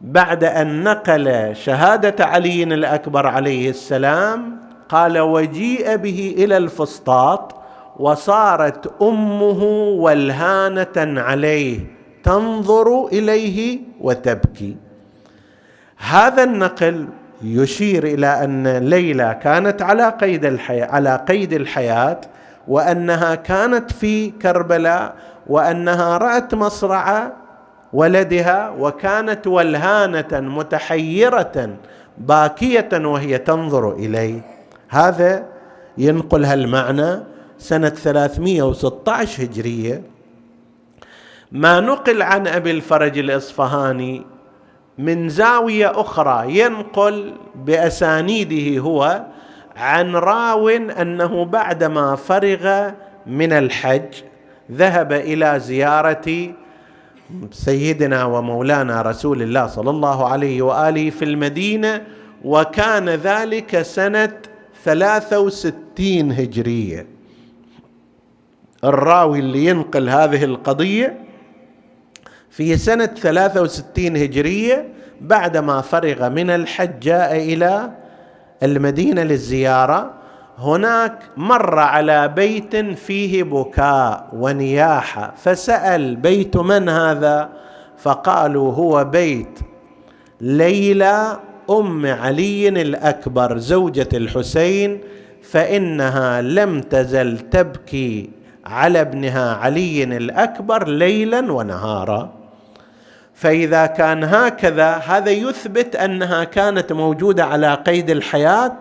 بعد 0.00 0.44
أن 0.44 0.84
نقل 0.84 1.56
شهادة 1.56 2.24
علي 2.24 2.62
الأكبر 2.62 3.26
عليه 3.26 3.70
السلام 3.70 4.60
قال 4.88 5.18
وجيء 5.18 5.96
به 5.96 6.34
إلى 6.38 6.56
الفسطاط 6.56 7.59
وصارت 8.00 9.02
أمه 9.02 9.62
ولهانه 10.04 11.20
عليه 11.20 11.80
تنظر 12.24 13.06
إليه 13.06 13.78
وتبكي. 14.00 14.76
هذا 15.96 16.42
النقل 16.42 17.08
يشير 17.42 18.04
إلى 18.04 18.44
أن 18.44 18.66
ليلى 18.66 19.38
كانت 19.42 19.82
على 19.82 20.08
قيد 20.08 20.44
الحياة 20.44 20.86
على 20.86 21.24
قيد 21.28 21.52
الحياة 21.52 22.20
وأنها 22.68 23.34
كانت 23.34 23.92
في 23.92 24.30
كربلاء 24.30 25.14
وأنها 25.46 26.18
رأت 26.18 26.54
مصرع 26.54 27.32
ولدها 27.92 28.70
وكانت 28.78 29.46
ولهانه 29.46 30.32
متحيرة 30.32 31.76
باكية 32.18 32.88
وهي 32.92 33.38
تنظر 33.38 33.92
إليه. 33.92 34.40
هذا 34.88 35.44
ينقل 35.98 36.44
هالمعنى 36.44 37.29
سنة 37.60 37.88
316 37.88 39.42
هجرية 39.42 40.02
ما 41.52 41.80
نقل 41.80 42.22
عن 42.22 42.46
أبي 42.46 42.70
الفرج 42.70 43.18
الإصفهاني 43.18 44.22
من 44.98 45.28
زاوية 45.28 46.00
أخرى 46.00 46.58
ينقل 46.58 47.34
بأسانيده 47.54 48.80
هو 48.80 49.24
عن 49.76 50.16
راو 50.16 50.68
أنه 50.68 51.44
بعدما 51.44 52.16
فرغ 52.16 52.90
من 53.26 53.52
الحج 53.52 54.14
ذهب 54.72 55.12
إلى 55.12 55.60
زيارة 55.60 56.52
سيدنا 57.50 58.24
ومولانا 58.24 59.02
رسول 59.02 59.42
الله 59.42 59.66
صلى 59.66 59.90
الله 59.90 60.28
عليه 60.28 60.62
وآله 60.62 61.10
في 61.10 61.24
المدينة 61.24 62.02
وكان 62.44 63.08
ذلك 63.08 63.82
سنة 63.82 64.32
ثلاثة 64.84 65.40
وستين 65.40 66.32
هجرية. 66.32 67.19
الراوي 68.84 69.38
اللي 69.38 69.64
ينقل 69.64 70.08
هذه 70.08 70.44
القضية 70.44 71.18
في 72.50 72.76
سنة 72.76 73.06
ثلاثة 73.06 73.62
وستين 73.62 74.16
هجرية 74.16 74.88
بعدما 75.20 75.80
فرغ 75.80 76.28
من 76.28 76.50
الحج 76.50 77.00
جاء 77.00 77.36
إلى 77.36 77.90
المدينة 78.62 79.22
للزيارة. 79.22 80.10
هناك 80.58 81.18
مر 81.36 81.78
على 81.78 82.28
بيت 82.28 82.76
فيه 82.76 83.42
بكاء 83.42 84.28
ونياحة. 84.32 85.34
فسأل 85.36 86.16
بيت 86.16 86.56
من 86.56 86.88
هذا؟ 86.88 87.48
فقالوا 87.98 88.72
هو 88.72 89.04
بيت 89.04 89.58
ليلى 90.40 91.38
أم 91.70 92.06
علي 92.06 92.68
الأكبر 92.68 93.58
زوجة 93.58 94.08
الحسين 94.14 95.00
فإنها 95.42 96.42
لم 96.42 96.80
تزل 96.80 97.38
تبكي 97.38 98.30
على 98.70 99.00
ابنها 99.00 99.54
علي 99.54 100.04
الأكبر 100.04 100.88
ليلا 100.88 101.52
ونهارا. 101.52 102.32
فإذا 103.34 103.86
كان 103.86 104.24
هكذا 104.24 104.90
هذا 104.90 105.30
يثبت 105.30 105.96
أنها 105.96 106.44
كانت 106.44 106.92
موجودة 106.92 107.44
على 107.44 107.74
قيد 107.74 108.10
الحياة 108.10 108.72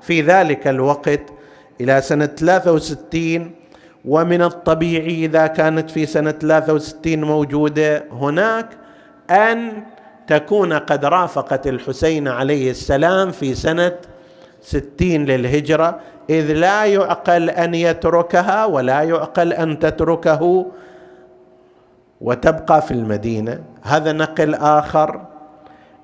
في 0.00 0.22
ذلك 0.22 0.68
الوقت 0.68 1.20
إلى 1.80 2.00
سنة 2.00 2.26
63 2.26 3.50
ومن 4.04 4.42
الطبيعي 4.42 5.24
إذا 5.24 5.46
كانت 5.46 5.90
في 5.90 6.06
سنة 6.06 6.30
63 6.30 7.20
موجودة 7.20 8.04
هناك 8.12 8.66
أن 9.30 9.82
تكون 10.26 10.72
قد 10.72 11.04
رافقت 11.04 11.66
الحسين 11.66 12.28
عليه 12.28 12.70
السلام 12.70 13.30
في 13.30 13.54
سنة 13.54 13.92
ستين 14.60 15.24
للهجرة 15.24 16.00
إذ 16.30 16.52
لا 16.52 16.84
يعقل 16.84 17.50
أن 17.50 17.74
يتركها 17.74 18.64
ولا 18.64 19.02
يعقل 19.02 19.52
أن 19.52 19.78
تتركه 19.78 20.66
وتبقى 22.20 22.82
في 22.82 22.90
المدينة. 22.90 23.62
هذا 23.82 24.12
نقل 24.12 24.54
آخر. 24.54 25.20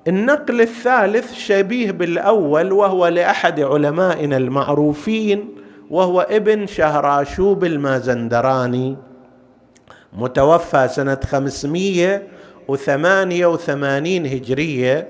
النقل 0.07 0.61
الثالث 0.61 1.33
شبيه 1.33 1.91
بالأول 1.91 2.71
وهو 2.71 3.07
لأحد 3.07 3.59
علمائنا 3.59 4.37
المعروفين 4.37 5.49
وهو 5.89 6.21
ابن 6.21 6.67
شهراشوب 6.67 7.63
المازندراني 7.63 8.97
متوفى 10.13 10.87
سنة 10.87 11.19
588 11.25 14.25
هجرية. 14.25 15.07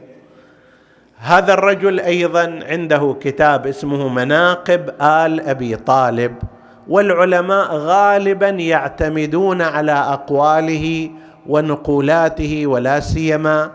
هذا 1.25 1.53
الرجل 1.53 1.99
أيضا 1.99 2.59
عنده 2.69 3.15
كتاب 3.21 3.67
اسمه 3.67 4.07
مناقب 4.07 4.89
آل 5.01 5.41
أبي 5.41 5.75
طالب 5.75 6.35
والعلماء 6.87 7.75
غالبا 7.75 8.49
يعتمدون 8.49 9.61
على 9.61 9.91
أقواله 9.91 11.09
ونقولاته 11.47 12.67
ولا 12.67 12.99
سيما 12.99 13.71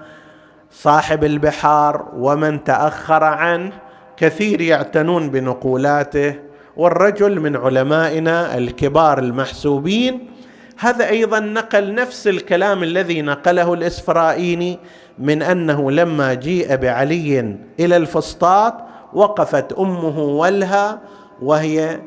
صاحب 0.70 1.24
البحار 1.24 2.08
ومن 2.16 2.64
تأخر 2.64 3.24
عنه 3.24 3.72
كثير 4.16 4.60
يعتنون 4.60 5.30
بنقولاته. 5.30 6.34
والرجل 6.76 7.40
من 7.40 7.56
علمائنا 7.56 8.58
الكبار 8.58 9.18
المحسوبين 9.18 10.30
هذا 10.78 11.08
أيضا 11.08 11.40
نقل 11.40 11.94
نفس 11.94 12.26
الكلام 12.26 12.82
الذي 12.82 13.22
نقله 13.22 13.74
الاسفرائيني 13.74 14.78
من 15.20 15.42
أنه 15.42 15.90
لما 15.90 16.34
جيء 16.34 16.76
بعلي 16.76 17.56
إلى 17.80 17.96
الفسطاط 17.96 18.74
وقفت 19.12 19.72
أمه 19.72 20.18
ولها 20.18 21.00
وهي 21.42 22.00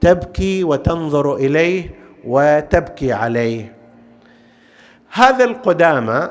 تبكي 0.00 0.64
وتنظر 0.64 1.34
إليه 1.34 1.94
وتبكي 2.24 3.12
عليه. 3.12 3.74
هذا 5.12 5.44
القدامى 5.44 6.28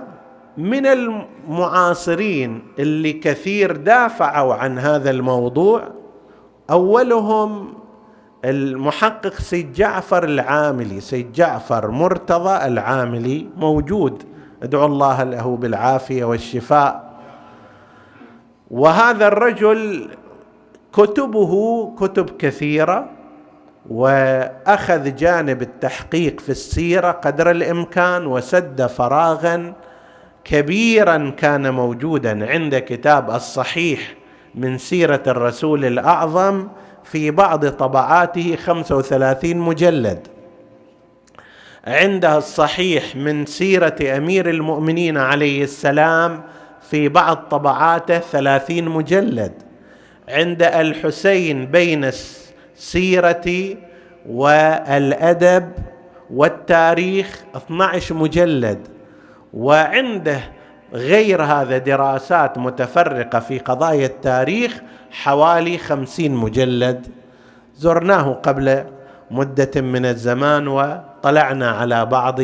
من 0.58 0.86
المعاصرين 0.86 2.62
اللي 2.80 3.14
كثير 3.14 3.76
دافعوا 3.76 4.54
عن 4.54 4.80
هذا 4.80 5.10
الموضوع. 5.10 5.84
أولهم 6.70 7.74
المحقق 8.46 9.34
سيد 9.34 9.74
جعفر 9.74 10.24
العاملي 10.24 11.02
سيد 11.02 11.32
جعفر 11.32 11.92
مرتضى 11.92 12.68
العاملي 12.68 13.48
موجود 13.58 14.24
ادعو 14.64 14.86
الله 14.86 15.24
له 15.24 15.58
بالعافية 15.58 16.26
والشفاء. 16.26 17.08
وهذا 18.72 19.28
الرجل 19.28 20.10
كتبه 20.94 21.52
كتب 22.00 22.30
كثيرة 22.38 23.10
وأخذ 23.90 25.16
جانب 25.16 25.62
التحقيق 25.62 26.40
في 26.40 26.50
السيرة 26.50 27.12
قدر 27.12 27.52
الإمكان 27.52 28.26
وسد 28.26 28.86
فراغا 28.88 29.74
كبيرا 30.44 31.30
كان 31.38 31.74
موجودا 31.74 32.52
عند 32.52 32.76
كتاب 32.76 33.30
الصحيح 33.32 34.00
من 34.56 34.78
سيرة 34.78 35.24
الرسول 35.28 35.86
الأعظم 35.86 36.68
في 37.04 37.32
بعض 37.32 37.68
طبعاته 37.68 38.56
35 38.56 39.58
مجلد. 39.58 40.28
عندها 41.88 42.38
الصحيح 42.38 43.16
من 43.16 43.46
سيرة 43.46 44.18
أمير 44.18 44.50
المؤمنين 44.50 45.18
عليه 45.18 45.64
السلام 45.64 46.44
في 46.82 47.10
بعض 47.10 47.38
طبعاته 47.38 48.20
30 48.20 48.84
مجلد 48.84 49.52
عند 50.30 50.64
الحسين 50.64 51.66
بين 51.66 52.06
السيرة 52.76 53.76
والأدب 54.30 55.72
والتاريخ 56.34 57.44
12 57.56 58.16
مجلد 58.16 58.88
وعنده 59.54 60.40
غير 60.94 61.44
هذا 61.44 61.78
دراسات 61.78 62.58
متفرقة 62.58 63.40
في 63.40 63.60
قضايا 63.60 64.06
التاريخ 64.06 64.82
حوالي 65.12 65.78
خمسين 65.78 66.36
مجلد. 66.36 67.08
زرناه 67.76 68.34
قبل 68.34 68.84
مدة 69.32 69.82
من 69.82 70.06
الزمان 70.06 70.68
وطلعنا 71.28 71.72
على 71.72 72.06
بعض 72.06 72.40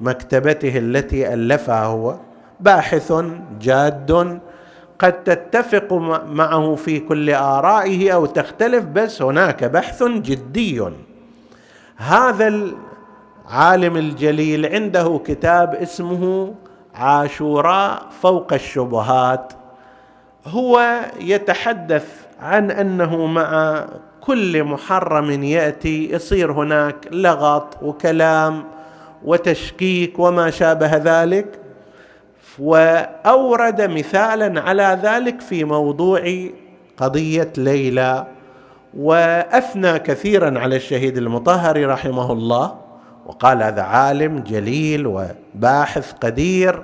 مكتبته 0.00 0.78
التي 0.78 1.34
ألفها 1.34 1.84
هو. 1.84 2.16
باحث 2.60 3.12
جاد 3.60 4.40
قد 4.98 5.24
تتفق 5.24 5.92
معه 6.28 6.74
في 6.74 7.00
كل 7.00 7.30
آرائه 7.30 8.14
أو 8.14 8.26
تختلف 8.26 8.84
بس 8.84 9.22
هناك 9.22 9.64
بحث 9.64 10.02
جدي. 10.02 10.82
هذا 11.96 12.48
العالم 13.48 13.96
الجليل 13.96 14.66
عنده 14.66 15.20
كتاب 15.26 15.74
اسمه 15.74 16.54
عاشوراء 16.94 18.02
فوق 18.22 18.52
الشبهات. 18.52 19.52
هو 20.46 21.00
يتحدث 21.20 22.25
عن 22.40 22.70
أنه 22.70 23.26
مع 23.26 23.84
كل 24.20 24.64
محرم 24.64 25.42
يأتي 25.42 26.10
يصير 26.12 26.52
هناك 26.52 26.94
لغط 27.12 27.82
وكلام 27.82 28.64
وتشكيك 29.24 30.18
وما 30.18 30.50
شابه 30.50 30.96
ذلك. 30.96 31.58
وأورد 32.58 33.82
مثالا 33.82 34.60
على 34.60 34.98
ذلك 35.02 35.40
في 35.40 35.64
موضوع 35.64 36.48
قضية 36.96 37.52
ليلى. 37.56 38.26
وأثنى 38.98 39.98
كثيرا 39.98 40.58
على 40.58 40.76
الشهيد 40.76 41.16
المطهري 41.16 41.86
رحمه 41.86 42.32
الله. 42.32 42.74
وقال 43.26 43.62
هذا 43.62 43.82
عالم 43.82 44.38
جليل 44.38 45.06
وباحث 45.06 46.12
قدير 46.12 46.82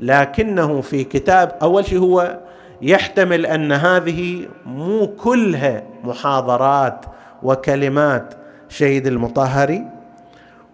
لكنه 0.00 0.80
في 0.80 1.04
كتاب 1.04 1.56
أول 1.62 1.84
شيء 1.84 1.98
هو 1.98 2.40
يحتمل 2.82 3.46
أن 3.46 3.72
هذه 3.72 4.48
مو 4.66 5.06
كلها 5.06 5.82
محاضرات 6.04 7.04
وكلمات 7.42 8.34
شهيد 8.68 9.06
المطهري. 9.06 9.84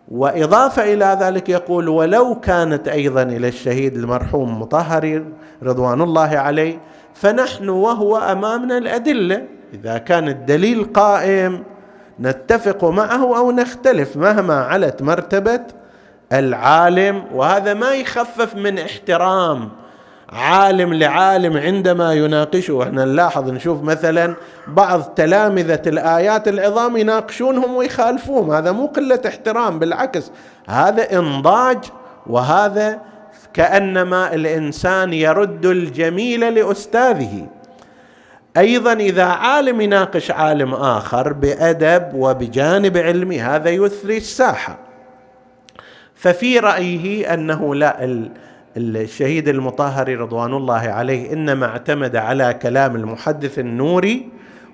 وإضافة 0.09 0.95
إلى 0.95 1.19
ذلك 1.21 1.49
يقول 1.49 1.89
ولو 1.89 2.41
كانت 2.41 2.89
أيضا 2.89 3.23
إلى 3.23 3.49
الشهيد 3.49 3.97
المرحوم 3.97 4.61
مطهري 4.61 5.25
رضوان 5.63 6.03
الله 6.03 6.39
عليه 6.39 6.79
فنحن 7.15 7.69
وهو 7.69 8.17
أمامنا 8.17 8.79
الأدلة. 8.79 9.43
إذا 9.75 9.99
كان 9.99 10.29
الدليل 10.29 10.85
قائم 10.85 11.65
نتفق 12.21 12.85
معه 12.85 13.39
أو 13.39 13.51
نختلف 13.51 14.17
مهما 14.17 14.61
علت 14.61 15.03
مرتبة 15.03 15.61
العالم. 16.33 17.25
وهذا 17.35 17.75
ما 17.75 17.95
يخفف 17.95 18.55
من 18.57 18.79
احترام 18.79 19.69
عالم 20.33 20.95
لعالم 20.95 21.57
عندما 21.57 22.13
يناقشه. 22.15 22.83
إحنا 22.83 23.05
نلاحظ 23.05 23.51
نشوف 23.51 23.83
مثلا 23.83 24.35
بعض 24.67 25.03
تلامذة 25.03 25.83
الآيات 25.87 26.49
العظام 26.49 26.97
يناقشونهم 26.97 27.75
ويخالفوهم. 27.75 28.51
هذا 28.51 28.73
مو 28.73 28.87
قلة 28.87 29.21
احترام 29.27 29.79
بالعكس. 29.79 30.31
هذا 30.69 31.19
إنضاج 31.19 31.79
وهذا 32.27 33.01
كأنما 33.55 34.35
الإنسان 34.35 35.13
يرد 35.13 35.67
الجميل 35.67 36.55
لأستاذه. 36.55 37.47
أيضا 38.57 38.93
إذا 38.93 39.25
عالم 39.25 39.81
يناقش 39.81 40.31
عالم 40.31 40.75
آخر 40.75 41.33
بأدب 41.33 42.11
وبجانب 42.15 42.97
علمي 42.97 43.41
هذا 43.41 43.71
يثري 43.71 44.17
الساحة. 44.17 44.79
ففي 46.15 46.59
رأيه 46.59 47.35
أنه 47.35 47.75
لا 47.75 48.27
الشهيد 48.77 49.49
المطهري 49.49 50.17
رضوان 50.17 50.55
الله 50.55 50.81
عليه 50.81 51.33
إنما 51.33 51.67
اعتمد 51.67 52.17
على 52.17 52.55
كلام 52.55 52.97
المحدث 52.97 53.59
النوري 53.59 54.29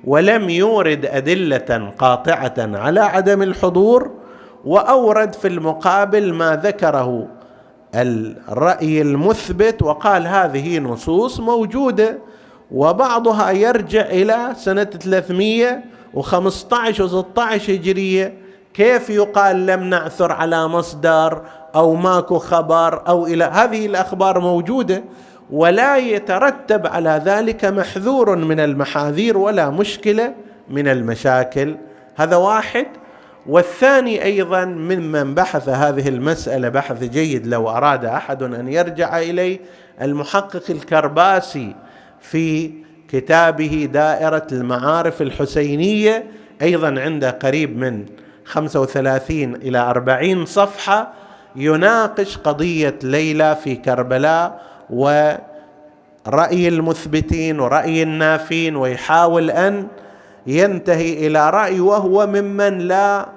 ولم 0.05 0.51
يورد 0.51 1.07
أدلة 1.07 1.93
قاطعة 1.99 2.55
على 2.59 3.01
عدم 3.01 3.43
الحضور 3.43 4.11
وأورد 4.65 5.35
في 5.35 5.49
المقابل 5.49 6.33
ما 6.33 6.57
ذكره 6.57 7.29
الرأي 7.95 9.03
المثبت 9.03 9.83
وقال 9.83 10.27
هذه 10.27 10.79
نصوص 10.79 11.41
موجودة 11.41 12.19
وبعضها 12.71 13.51
يرجع 13.51 14.01
إلى 14.01 14.53
سنة 14.57 14.85
315 14.85 17.09
و16 17.09 17.41
هجرية. 17.71 18.43
كيف 18.75 19.11
يقال 19.11 19.67
لم 19.67 19.83
نعثر 19.83 20.33
على 20.33 20.69
مصدر 20.69 21.43
أو 21.75 21.95
ماكو 21.95 22.39
خبر 22.39 23.09
أو 23.09 23.27
إلى 23.27 23.45
هذه 23.45 23.87
الأخبار 23.87 24.41
موجودة 24.41 25.05
ولا 25.51 25.97
يترتب 25.97 26.87
على 26.87 27.23
ذلك 27.25 27.65
محذور 27.65 28.37
من 28.37 28.61
المحاذير 28.61 29.39
ولا 29.39 29.71
مشكلة 29.71 30.35
من 30.71 30.89
المشاكل. 30.89 31.77
هذا 32.17 32.37
واحد. 32.37 32.87
والثاني 33.47 34.25
أيضا 34.25 34.65
ممن 34.65 35.35
بحث 35.35 35.69
هذه 35.69 36.09
المسألة 36.09 36.69
بحث 36.69 37.05
جيد 37.05 37.47
لو 37.47 37.69
أراد 37.69 38.05
أحد 38.05 38.43
أن 38.43 38.69
يرجع 38.69 39.19
إليه 39.19 39.61
المحقق 40.03 40.63
الكرباسي 40.71 41.75
في 42.21 42.71
كتابه 43.09 43.89
دائرة 43.93 44.47
المعارف 44.53 45.23
الحسينية 45.23 46.25
أيضا 46.63 47.01
عنده 47.01 47.31
قريب 47.31 47.79
من 47.79 48.07
35 48.45 49.55
إلى 49.55 49.79
40 49.79 50.47
صفحة. 50.47 51.13
يناقش 51.57 52.39
قضية 52.39 52.99
ليلى 53.03 53.57
في 53.65 53.77
كربلاء 53.77 54.63
ورأي 54.91 56.69
المثبتين 56.69 57.61
ورأي 57.61 58.03
النافين 58.03 58.77
ويحاول 58.77 59.51
أن 59.51 59.87
ينتهي 60.47 61.27
إلى 61.27 61.51
رأي 61.51 61.81
وهو 61.81 62.27
ممن 62.27 62.79
لا 62.79 63.29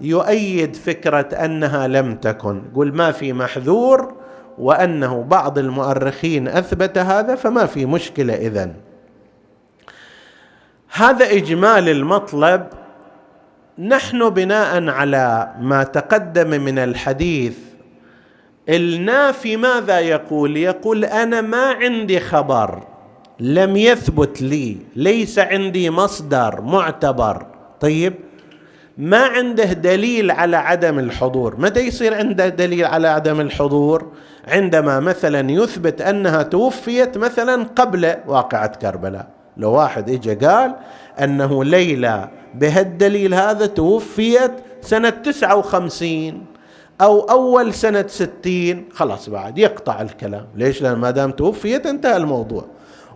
يؤيد 0.00 0.76
فكرة 0.76 1.28
أنها 1.44 1.86
لم 1.86 2.14
تكن. 2.14 2.62
يقول 2.72 2.94
ما 2.96 3.12
في 3.12 3.32
محذور 3.32 4.14
وأنه 4.58 5.22
بعض 5.22 5.58
المؤرخين 5.58 6.48
أثبت 6.48 6.98
هذا 6.98 7.34
فما 7.34 7.66
في 7.66 7.86
مشكلة 7.86 8.34
إذن. 8.34 8.74
هذا 10.92 11.30
إجمال 11.30 11.88
المطلب 11.88 12.66
نحن 13.78 14.30
بناء 14.30 14.88
على 14.88 15.54
ما 15.60 15.84
تقدم 15.84 16.50
من 16.50 16.78
الحديث. 16.78 17.58
النافي 18.68 19.56
ماذا 19.56 20.00
يقول؟ 20.00 20.56
يقول 20.56 21.04
أنا 21.04 21.40
ما 21.40 21.66
عندي 21.72 22.20
خبر 22.20 22.82
لم 23.40 23.76
يثبت 23.76 24.42
لي 24.42 24.76
ليس 24.96 25.38
عندي 25.38 25.90
مصدر 25.90 26.60
معتبر. 26.60 27.46
طيب 27.80 28.14
ما 28.98 29.24
عنده 29.24 29.72
دليل 29.72 30.30
على 30.30 30.56
عدم 30.56 30.98
الحضور؟ 30.98 31.60
متى 31.60 31.80
يصير 31.80 32.14
عنده 32.14 32.48
دليل 32.48 32.84
على 32.84 33.08
عدم 33.08 33.40
الحضور؟ 33.40 34.12
عندما 34.48 35.00
مثلا 35.00 35.50
يثبت 35.50 36.00
أنها 36.00 36.42
توفيت 36.42 37.18
مثلا 37.18 37.64
قبل 37.76 38.14
واقعة 38.26 38.76
كربلاء. 38.76 39.26
لو 39.56 39.72
واحد 39.72 40.10
اجى 40.10 40.34
قال 40.34 40.74
أنه 41.20 41.64
ليلى 41.64 42.28
بهالدليل 42.54 43.34
هذا 43.34 43.66
توفيت 43.66 44.52
سنة 44.80 45.10
59 45.10 46.44
أو 47.00 47.20
أول 47.20 47.74
سنة 47.74 48.04
ستين. 48.08 48.88
خلاص 48.92 49.28
بعد 49.28 49.58
يقطع 49.58 50.00
الكلام. 50.00 50.46
ليش؟ 50.54 50.82
لأن 50.82 50.98
ما 50.98 51.10
دام 51.10 51.30
توفيت 51.30 51.86
انتهى 51.86 52.16
الموضوع. 52.16 52.64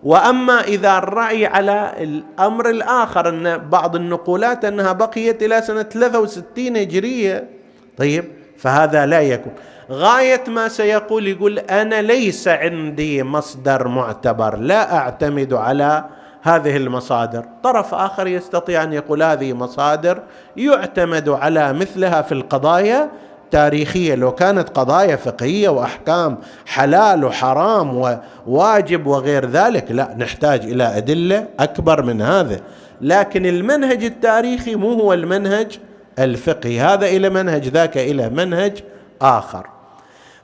وأما 0.03 0.61
إذا 0.61 0.99
الرأي 0.99 1.47
على 1.47 1.93
الأمر 2.01 2.71
الآخر 2.71 3.29
أن 3.29 3.59
بعض 3.59 3.97
النقولات 3.97 4.65
أنها 4.65 4.93
بقيت 4.93 5.43
إلى 5.43 5.63
سنة 5.63 5.83
63 5.83 6.77
هجرية 6.77 7.49
طيب 7.97 8.25
فهذا 8.59 9.07
لا 9.07 9.21
يكون. 9.21 9.53
غاية 9.91 10.45
ما 10.49 10.69
سيقول 10.69 11.27
يقول 11.29 11.59
أنا 11.59 12.03
ليس 12.03 12.49
عندي 12.49 13.23
مصدر 13.23 13.89
معتبر 13.89 14.57
لا 14.57 14.97
أعتمد 14.97 15.53
على 15.53 16.05
هذه 16.43 16.77
المصادر. 16.77 17.45
طرف 17.63 17.95
آخر 17.95 18.27
يستطيع 18.27 18.83
أن 18.83 18.93
يقول 18.93 19.23
هذه 19.23 19.53
مصادر 19.53 20.23
يعتمد 20.57 21.29
على 21.29 21.73
مثلها 21.73 22.23
في 22.23 22.33
القضايا 22.33 23.11
تاريخيه 23.51 24.15
لو 24.15 24.33
كانت 24.33 24.69
قضايا 24.69 25.17
فقهية 25.17 25.69
وأحكام 25.69 26.39
حلال 26.67 27.25
وحرام 27.25 28.17
وواجب 28.47 29.07
وغير 29.07 29.47
ذلك 29.47 29.91
لا 29.91 30.15
نحتاج 30.19 30.65
إلى 30.65 30.85
أدلة 30.85 31.49
أكبر 31.61 32.03
من 32.03 32.23
هذا 32.23 32.61
لكن 33.01 33.47
المنهج 33.47 34.05
التاريخي 34.05 34.75
مو 34.75 34.93
هو 34.93 35.13
المنهج 35.13 35.79
الفقهي 36.19 36.81
هذا 36.81 37.07
إلى 37.07 37.31
منهج 37.31 37.69
ذاك 37.69 37.99
إلى 37.99 38.29
منهج 38.29 38.79
آخر. 39.23 39.67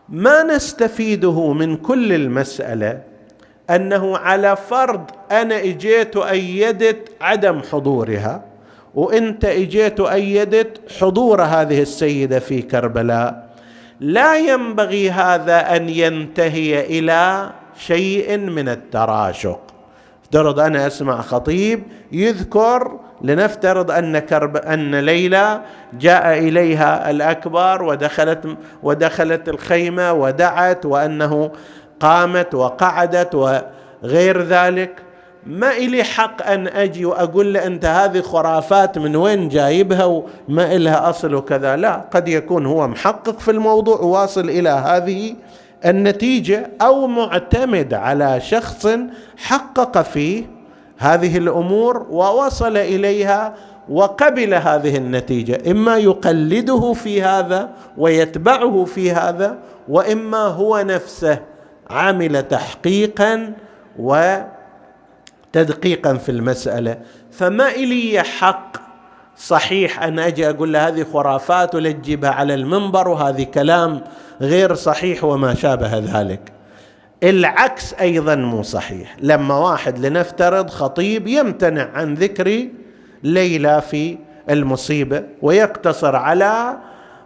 ما 0.08 0.42
نستفيده 0.42 1.52
من 1.52 1.76
كل 1.76 2.12
المسألة 2.12 3.00
أنه 3.70 4.16
على 4.16 4.56
فرض 4.56 5.10
أنا 5.32 5.58
إجيت 5.58 6.16
وأيدت 6.16 7.08
عدم 7.20 7.60
حضورها 7.72 8.42
وإنت 8.94 9.44
إجيت 9.44 10.00
وأيدت 10.00 10.80
حضور 11.00 11.42
هذه 11.42 11.82
السيدة 11.82 12.38
في 12.38 12.62
كربلاء. 12.62 13.48
لا 14.00 14.36
ينبغي 14.36 15.10
هذا 15.10 15.76
أن 15.76 15.88
ينتهي 15.88 16.98
إلى 16.98 17.50
شيء 17.78 18.38
من 18.38 18.68
التراشق. 18.68 19.60
افترض 20.24 20.60
أنا 20.60 20.86
أسمع 20.86 21.20
خطيب 21.20 21.82
يذكر 22.12 22.98
لنفترض 23.22 23.90
أن 23.90 24.18
كرب 24.18 24.56
أن 24.56 24.94
ليلى 24.94 25.60
جاء 25.92 26.38
إليها 26.38 27.10
الأكبر 27.10 27.82
ودخلت 27.82 28.56
ودخلت 28.82 29.48
الخيمة 29.48 30.12
ودعت 30.12 30.86
وأنه 30.86 31.50
قامت 32.00 32.54
وقعدت 32.54 33.34
وغير 33.34 34.42
ذلك. 34.42 35.02
ما 35.46 35.76
إلي 35.76 36.02
حق 36.02 36.46
أن 36.46 36.68
أجي 36.68 37.04
وأقول 37.04 37.54
له 37.54 37.66
أنت 37.66 37.84
هذه 37.84 38.20
خرافات 38.20 38.98
من 38.98 39.16
وين 39.16 39.48
جايبها 39.48 40.04
وما 40.04 40.76
إلها 40.76 41.10
أصل 41.10 41.34
وكذا. 41.34 41.76
لا 41.76 42.04
قد 42.12 42.28
يكون 42.28 42.66
هو 42.66 42.88
محقق 42.88 43.38
في 43.38 43.50
الموضوع 43.50 44.00
واصل 44.00 44.50
إلى 44.50 44.68
هذه 44.68 45.34
النتيجة 45.84 46.70
أو 46.82 47.06
معتمد 47.06 47.94
على 47.94 48.40
شخص 48.40 48.88
حقق 49.36 50.02
فيه 50.02 50.44
هذه 50.98 51.38
الأمور 51.38 52.06
ووصل 52.10 52.76
إليها 52.76 53.54
وقبل 53.88 54.54
هذه 54.54 54.96
النتيجة. 54.96 55.70
إما 55.70 55.96
يقلده 55.96 56.92
في 56.92 57.22
هذا 57.22 57.68
ويتبعه 57.96 58.84
في 58.84 59.12
هذا 59.12 59.58
وإما 59.88 60.46
هو 60.46 60.78
نفسه. 60.86 61.38
عمل 61.90 62.48
تحقيقا 62.48 63.52
و 63.98 64.36
تدقيقا 65.52 66.14
في 66.14 66.28
المسألة. 66.28 66.98
فما 67.32 67.68
إلي 67.68 68.22
حق 68.22 68.76
صحيح 69.36 70.02
أن 70.02 70.18
أجي 70.18 70.50
أقول 70.50 70.72
له 70.72 70.88
هذه 70.88 71.06
خرافات 71.12 71.74
ولجبها 71.74 72.30
على 72.30 72.54
المنبر 72.54 73.08
وهذه 73.08 73.42
كلام 73.42 74.00
غير 74.40 74.74
صحيح 74.74 75.24
وما 75.24 75.54
شابه 75.54 75.98
ذلك. 75.98 76.52
العكس 77.22 77.94
أيضا 77.94 78.34
مو 78.34 78.62
صحيح. 78.62 79.16
لما 79.20 79.54
واحد 79.58 80.06
لنفترض 80.06 80.70
خطيب 80.70 81.26
يمتنع 81.26 81.88
عن 81.94 82.14
ذكر 82.14 82.68
ليلى 83.22 83.82
في 83.90 84.18
المصيبة 84.50 85.24
ويقتصر 85.42 86.16
على 86.16 86.76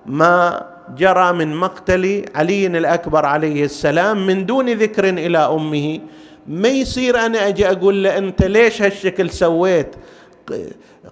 ما 0.06 0.62
جرى 0.96 1.32
من 1.32 1.56
مقتل 1.56 2.24
علي 2.34 2.66
الأكبر 2.66 3.26
عليه 3.26 3.64
السلام 3.64 4.26
من 4.26 4.46
دون 4.46 4.72
ذكر 4.72 5.08
إلى 5.08 5.38
أمه. 5.38 6.00
ما 6.46 6.68
يصير 6.68 7.26
أنا 7.26 7.48
أجي 7.48 7.70
أقول 7.70 8.04
له 8.04 8.18
أنت 8.18 8.42
ليش 8.42 8.82
هالشكل 8.82 9.30
سويت؟ 9.30 9.96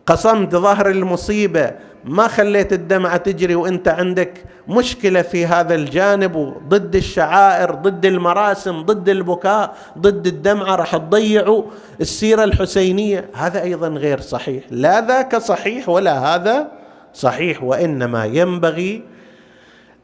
قصمت 0.07 0.57
ظهر 0.57 0.91
المصيبة 0.91 1.71
ما 2.05 2.29
خليت 2.29 2.73
الدمعة 2.73 3.17
تجري 3.17 3.55
وأنت 3.55 3.89
عندك 3.89 4.45
مشكلة 4.69 5.23
في 5.23 5.47
هذا 5.47 5.75
الجانب 5.75 6.37
وضد 6.37 6.97
الشعائر 6.97 7.75
ضد 7.75 8.07
المراسم 8.07 8.83
ضد 8.83 9.09
البكاء 9.09 9.77
ضد 9.99 10.27
الدمعة 10.27 10.75
راح 10.75 10.97
تضيعوا 10.97 11.63
السيرة 12.01 12.45
الحسينية. 12.45 13.31
هذا 13.35 13.63
أيضا 13.63 13.89
غير 13.89 14.21
صحيح. 14.21 14.65
لا 14.71 15.07
ذاك 15.07 15.37
صحيح 15.37 15.89
ولا 15.89 16.19
هذا 16.19 16.69
صحيح 17.15 17.63
وإنما 17.63 18.25
ينبغي 18.25 19.03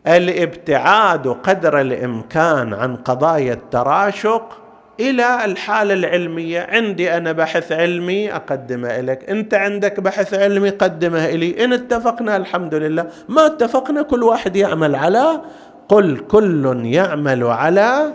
الابتعاد 0.06 1.28
قدر 1.28 1.80
الإمكان 1.80 2.74
عن 2.74 2.96
قضايا 2.96 3.52
التراشق 3.52 4.58
إلى 5.00 5.44
الحالة 5.44 5.94
العلمية. 5.94 6.66
عندي 6.70 7.16
أنا 7.16 7.32
بحث 7.32 7.72
علمي 7.72 8.34
أقدمه 8.34 9.00
لك 9.00 9.30
أنت 9.30 9.54
عندك 9.54 10.00
بحث 10.00 10.34
علمي 10.34 10.70
قدمه 10.70 11.26
إلي. 11.26 11.64
إن 11.64 11.72
اتفقنا 11.72 12.36
الحمد 12.36 12.74
لله. 12.74 13.06
ما 13.28 13.46
اتفقنا 13.46 14.02
كل 14.02 14.22
واحد 14.22 14.56
يعمل 14.56 14.94
على 14.94 15.40
قل 15.88 16.18
كل 16.18 16.80
يعمل 16.84 17.44
على 17.44 18.12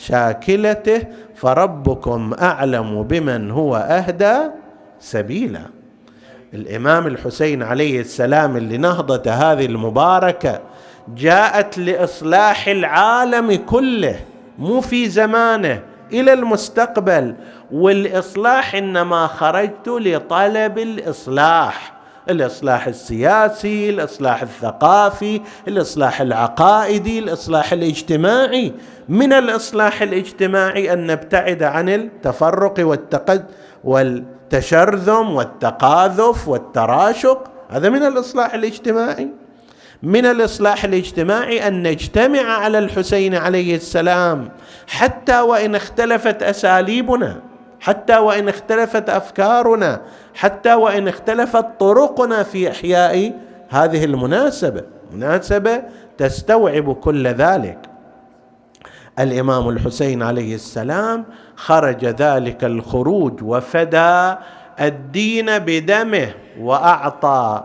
شاكلته 0.00 1.02
فربكم 1.34 2.34
أعلم 2.40 3.02
بمن 3.02 3.50
هو 3.50 3.76
أهدى 3.76 4.36
سبيلا. 5.00 5.62
الإمام 6.54 7.06
الحسين 7.06 7.62
عليه 7.62 8.00
السلام 8.00 8.56
اللي 8.56 8.76
نهضته 8.76 9.52
هذه 9.52 9.66
المباركة 9.66 10.60
جاءت 11.14 11.78
لإصلاح 11.78 12.68
العالم 12.68 13.54
كله 13.54 14.20
مو 14.58 14.80
في 14.80 15.08
زمانه 15.08 15.82
إلى 16.12 16.32
المستقبل. 16.32 17.34
والإصلاح 17.72 18.74
إنما 18.74 19.26
خرجت 19.26 19.88
لطلب 19.88 20.78
الإصلاح 20.78 21.92
الإصلاح 22.30 22.86
السياسي 22.86 23.90
الإصلاح 23.90 24.42
الثقافي 24.42 25.40
الإصلاح 25.68 26.20
العقائدي 26.20 27.18
الإصلاح 27.18 27.72
الاجتماعي. 27.72 28.72
من 29.08 29.32
الإصلاح 29.32 30.02
الاجتماعي 30.02 30.92
أن 30.92 31.06
نبتعد 31.06 31.62
عن 31.62 31.88
التفرق 31.88 32.74
والتقد 32.78 33.44
والتشرذم 33.84 35.30
والتقاذف 35.34 36.48
والتراشق. 36.48 37.44
هذا 37.70 37.88
من 37.88 38.02
الإصلاح 38.02 38.54
الاجتماعي. 38.54 39.28
من 40.02 40.26
الإصلاح 40.26 40.84
الاجتماعي 40.84 41.68
أن 41.68 41.82
نجتمع 41.82 42.40
على 42.40 42.78
الحسين 42.78 43.34
عليه 43.34 43.76
السلام 43.76 44.48
حتى 44.88 45.40
وإن 45.40 45.74
اختلفت 45.74 46.42
أساليبنا 46.42 47.40
حتى 47.80 48.16
وإن 48.16 48.48
اختلفت 48.48 49.10
أفكارنا 49.10 50.00
حتى 50.34 50.74
وإن 50.74 51.08
اختلفت 51.08 51.66
طرقنا 51.80 52.42
في 52.42 52.70
إحياء 52.70 53.32
هذه 53.68 54.04
المناسبة. 54.04 54.82
مناسبة 55.12 55.82
تستوعب 56.18 56.94
كل 56.94 57.26
ذلك. 57.26 57.78
الإمام 59.18 59.68
الحسين 59.68 60.22
عليه 60.22 60.54
السلام 60.54 61.24
خرج 61.56 62.04
ذلك 62.04 62.64
الخروج 62.64 63.42
وفدى 63.42 64.34
الدين 64.80 65.58
بدمه 65.58 66.28
وأعطى 66.60 67.64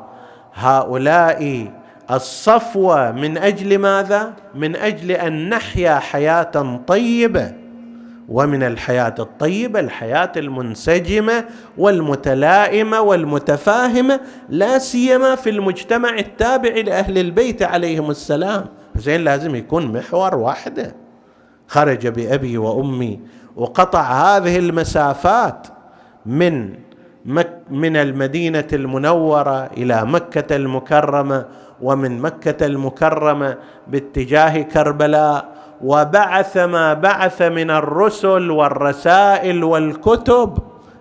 هؤلاء 0.53 1.71
الصفوه 2.11 3.11
من 3.11 3.37
أجل 3.37 3.77
ماذا؟ 3.77 4.33
من 4.55 4.75
أجل 4.75 5.11
أن 5.11 5.49
نحيا 5.49 5.99
حياة 5.99 6.81
طيبة. 6.87 7.51
ومن 8.29 8.63
الحياة 8.63 9.15
الطيبة 9.19 9.79
الحياة 9.79 10.31
المنسجمة 10.37 11.45
والمتلائمة 11.77 13.01
والمتفاهمة 13.01 14.19
لا 14.49 14.77
سيما 14.79 15.35
في 15.35 15.49
المجتمع 15.49 16.09
التابع 16.09 16.69
لأهل 16.69 17.17
البيت 17.17 17.63
عليهم 17.63 18.11
السلام. 18.11 18.65
حسين 18.95 19.23
لازم 19.23 19.55
يكون 19.55 19.93
محور 19.97 20.35
واحدة. 20.35 20.95
خرج 21.67 22.07
بأبي 22.07 22.57
وأمي 22.57 23.19
وقطع 23.55 24.01
هذه 24.01 24.59
المسافات 24.59 25.67
من 26.25 26.73
مك 27.25 27.61
من 27.69 27.95
المدينة 27.95 28.67
المنورة 28.73 29.65
إلى 29.65 30.05
مكة 30.05 30.55
المكرمة 30.55 31.45
ومن 31.81 32.19
مكة 32.21 32.65
المكرمة 32.65 33.57
باتجاه 33.87 34.61
كربلاء 34.61 35.45
وبعث 35.81 36.57
ما 36.57 36.93
بعث 36.93 37.41
من 37.41 37.71
الرسل 37.71 38.51
والرسائل 38.51 39.63
والكتب 39.63 40.57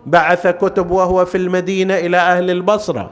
بعث 0.06 0.46
كتب 0.46 0.90
وهو 0.90 1.24
في 1.24 1.36
المدينة 1.36 1.94
إلى 1.94 2.16
أهل 2.16 2.50
البصرة 2.50 3.10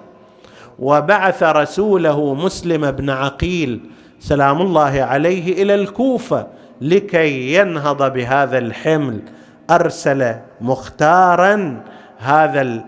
وبعث 0.79 1.43
رسوله 1.43 2.35
مسلم 2.35 2.91
بن 2.91 3.11
عقيل 3.11 3.81
سلام 4.21 4.63
الله 4.63 5.03
عليه 5.03 5.63
إلى 5.63 5.75
الكوفة 5.75 6.47
لكي 6.81 7.55
ينهض 7.55 8.13
بهذا 8.13 8.59
الحمل. 8.59 9.21
أرسل 9.71 10.35
مختارا 10.61 11.83
هذا 12.19 12.85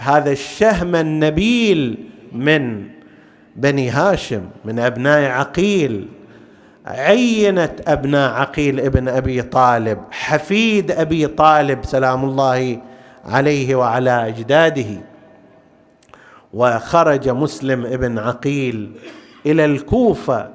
هذا 0.00 0.32
الشهم 0.32 0.96
النبيل 0.96 1.98
من 2.32 2.86
بني 3.56 3.90
هاشم 3.90 4.42
من 4.64 4.78
أبناء 4.78 5.30
عقيل 5.30 6.08
عينت 6.86 7.72
أبناء 7.88 8.32
عقيل 8.32 8.80
ابن 8.80 9.08
أبي 9.08 9.42
طالب 9.42 9.98
حفيد 10.10 10.90
أبي 10.90 11.26
طالب 11.26 11.84
سلام 11.84 12.24
الله 12.24 12.80
عليه 13.24 13.74
وعلى 13.74 14.28
أجداده. 14.28 15.00
وخرج 16.52 17.28
مسلم 17.28 17.86
ابن 17.86 18.18
عقيل 18.18 18.92
إلى 19.46 19.64
الكوفة 19.64 20.50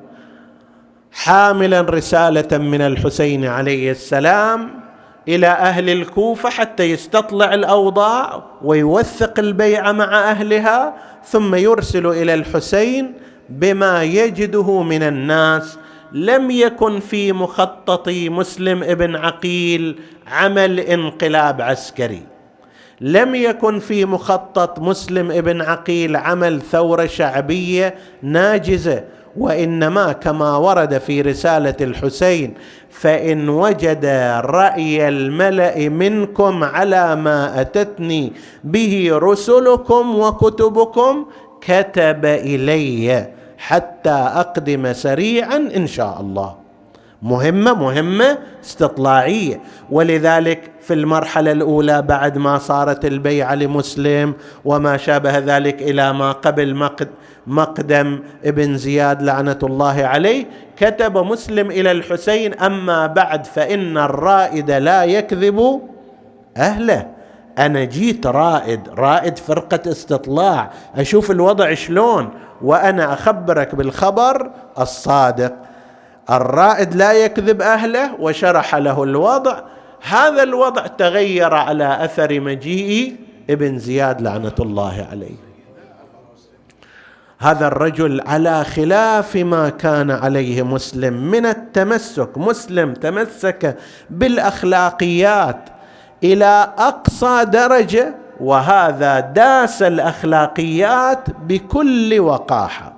حاملا 1.12 1.82
رسالة 1.82 2.58
من 2.58 2.82
الحسين 2.82 3.46
عليه 3.46 3.92
السلام. 3.92 4.85
إلى 5.28 5.48
أهل 5.48 5.90
الكوفة 5.90 6.50
حتى 6.50 6.84
يستطلع 6.84 7.54
الأوضاع 7.54 8.44
ويوثق 8.62 9.40
البيعه 9.40 9.92
مع 9.92 10.32
أهلها 10.32 10.96
ثم 11.24 11.56
يرسل 11.56 12.08
إلى 12.08 12.34
الحسين 12.34 13.14
بما 13.50 14.04
يجده 14.04 14.82
من 14.82 15.04
الناس. 15.04 15.78
لم 16.12 16.52
يكن 16.52 17.00
في 17.00 17.34
مخطط 17.34 18.10
مسلم 18.10 18.84
ابن 18.84 19.16
عقيل 19.16 20.00
عمل 20.28 20.80
انقلاب 20.80 21.62
عسكري. 21.62 22.24
لم 23.02 23.36
يكن 23.36 23.80
في 23.80 24.06
مخطط 24.06 24.80
مسلم 24.80 25.32
ابن 25.32 25.62
عقيل 25.62 26.16
عمل 26.16 26.62
ثورة 26.62 27.06
شعبية 27.06 27.96
ناجزة. 28.22 29.04
وإنما 29.38 30.12
كما 30.12 30.58
ورد 30.58 30.98
في 30.98 31.22
رسالة 31.22 31.76
الحسين 31.82 32.54
فإن 32.90 33.50
وجد 33.50 34.06
رأي 34.46 35.08
الملأ 35.08 35.90
منكم 35.90 36.64
على 36.64 37.16
ما 37.16 37.62
أتتني 37.62 38.34
به 38.64 39.10
رسلكم 39.14 40.20
وكتبكم 40.20 41.26
كتب 41.62 42.26
إلي 42.26 43.28
حتى 43.58 44.10
أقدم 44.10 44.94
سريعا 44.94 45.58
إن 45.76 45.88
شاء 45.88 46.22
الله. 46.22 46.65
مهمة 47.22 47.74
مهمة 47.74 48.38
استطلاعية. 48.64 49.62
ولذلك 49.92 50.72
في 50.82 50.94
المرحلة 50.94 51.52
الأولى 51.52 52.02
بعد 52.02 52.38
ما 52.38 52.58
صارت 52.58 53.06
البيعة 53.06 53.56
لمسلم 53.56 54.34
وما 54.66 54.98
شابه 54.98 55.38
ذلك 55.38 55.82
إلى 55.82 56.14
ما 56.14 56.32
قبل 56.32 56.90
مقدم 57.48 58.20
ابن 58.46 58.78
زياد 58.78 59.22
لعنة 59.22 59.60
الله 59.64 60.06
عليه 60.06 60.46
كتب 60.78 61.18
مسلم 61.18 61.72
إلى 61.72 61.92
الحسين 61.92 62.54
أما 62.54 63.08
بعد 63.08 63.46
فإن 63.46 63.98
الرائد 63.98 64.72
لا 64.72 65.04
يكذب 65.04 65.82
أهله. 66.58 67.08
أنا 67.58 67.84
جيت 67.84 68.28
رائد 68.28 68.90
رائد 68.98 69.38
فرقة 69.38 69.92
استطلاع. 69.92 70.72
أشوف 70.96 71.32
الوضع 71.32 71.74
شلون 71.74 72.30
وأنا 72.62 73.14
أخبرك 73.14 73.76
بالخبر 73.76 74.52
الصادق. 74.80 75.54
الرائد 76.30 76.96
لا 76.96 77.12
يكذب 77.12 77.62
أهله 77.62 78.16
وشرح 78.20 78.76
له 78.76 79.04
الوضع. 79.04 79.62
هذا 80.08 80.44
الوضع 80.44 80.88
تغير 80.88 81.54
على 81.54 82.06
أثر 82.06 82.40
مجيء 82.40 83.16
ابن 83.50 83.80
زياد 83.80 84.22
لعنة 84.22 84.56
الله 84.60 85.08
عليه. 85.12 85.36
هذا 87.40 87.68
الرجل 87.68 88.22
على 88.22 88.64
خلاف 88.64 89.36
ما 89.36 89.70
كان 89.70 90.12
عليه 90.12 90.64
مسلم 90.64 91.32
من 91.32 91.46
التمسك 91.46 92.38
مسلم 92.38 92.94
تمسك 92.94 93.78
بالأخلاقيات 94.10 95.70
إلى 96.24 96.74
أقصى 96.78 97.46
درجة 97.46 98.16
وهذا 98.40 99.20
داس 99.20 99.82
الأخلاقيات 99.84 101.30
بكل 101.30 102.20
وقاحة. 102.20 102.94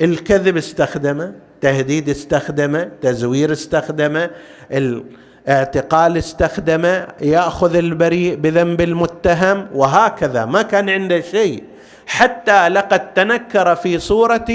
الكذب 0.00 0.56
استخدمه 0.56 1.32
تهديد 1.60 2.08
استخدمه 2.08 2.90
تزوير 3.02 3.52
استخدمه 3.52 4.30
الاعتقال 4.72 6.16
استخدمه 6.16 7.06
يأخذ 7.20 7.76
البريء 7.76 8.34
بذنب 8.34 8.80
المتهم 8.80 9.66
وهكذا. 9.74 10.44
ما 10.44 10.62
كان 10.62 10.90
عنده 10.90 11.20
شيء. 11.20 11.64
حتى 12.06 12.68
لقد 12.68 13.14
تنكر 13.14 13.74
في 13.74 13.98
صورة 13.98 14.46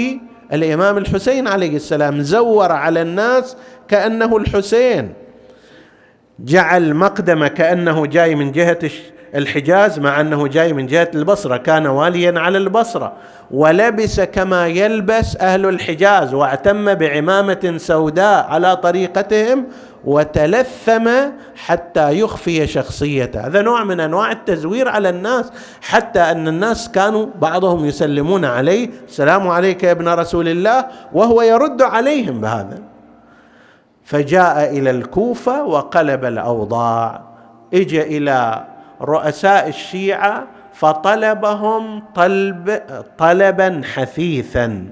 الإمام 0.52 0.98
الحسين 0.98 1.48
عليه 1.48 1.76
السلام 1.76 2.20
زور 2.20 2.72
على 2.72 3.02
الناس 3.02 3.56
كأنه 3.88 4.36
الحسين. 4.36 5.12
جعل 6.40 6.94
مقدمة 6.94 7.48
كأنه 7.48 8.06
جاي 8.06 8.34
من 8.34 8.52
جهة 8.52 8.78
الحجاز 9.34 9.98
مع 9.98 10.20
أنه 10.20 10.46
جاي 10.46 10.72
من 10.72 10.86
جهة 10.86 11.10
البصرة 11.14 11.56
كان 11.56 11.86
واليا 11.86 12.40
على 12.40 12.58
البصرة 12.58 13.12
ولبس 13.50 14.20
كما 14.20 14.66
يلبس 14.66 15.36
أهل 15.36 15.66
الحجاز 15.66 16.34
واعتم 16.34 16.94
بعمامة 16.94 17.74
سوداء 17.76 18.46
على 18.46 18.76
طريقتهم 18.76 19.66
وتلثم 20.04 21.10
حتى 21.56 22.18
يخفي 22.20 22.66
شخصيته. 22.66 23.46
هذا 23.46 23.62
نوع 23.62 23.84
من 23.84 24.00
أنواع 24.00 24.32
التزوير 24.32 24.88
على 24.88 25.08
الناس 25.08 25.52
حتى 25.82 26.20
أن 26.20 26.48
الناس 26.48 26.88
كانوا 26.88 27.26
بعضهم 27.40 27.84
يسلمون 27.84 28.44
عليه 28.44 28.90
السلام 29.08 29.48
عليك 29.48 29.82
يا 29.82 29.92
ابن 29.92 30.08
رسول 30.08 30.48
الله 30.48 30.86
وهو 31.12 31.42
يرد 31.42 31.82
عليهم 31.82 32.40
بهذا. 32.40 32.78
فجاء 34.04 34.78
إلى 34.78 34.90
الكوفة 34.90 35.64
وقلب 35.64 36.24
الأوضاع 36.24 37.22
اجى 37.74 38.18
إلى 38.18 38.64
رؤساء 39.02 39.68
الشيعة 39.68 40.46
فطلبهم 40.74 42.02
طلب 42.14 42.82
طلبا 43.18 43.80
حثيثا. 43.94 44.84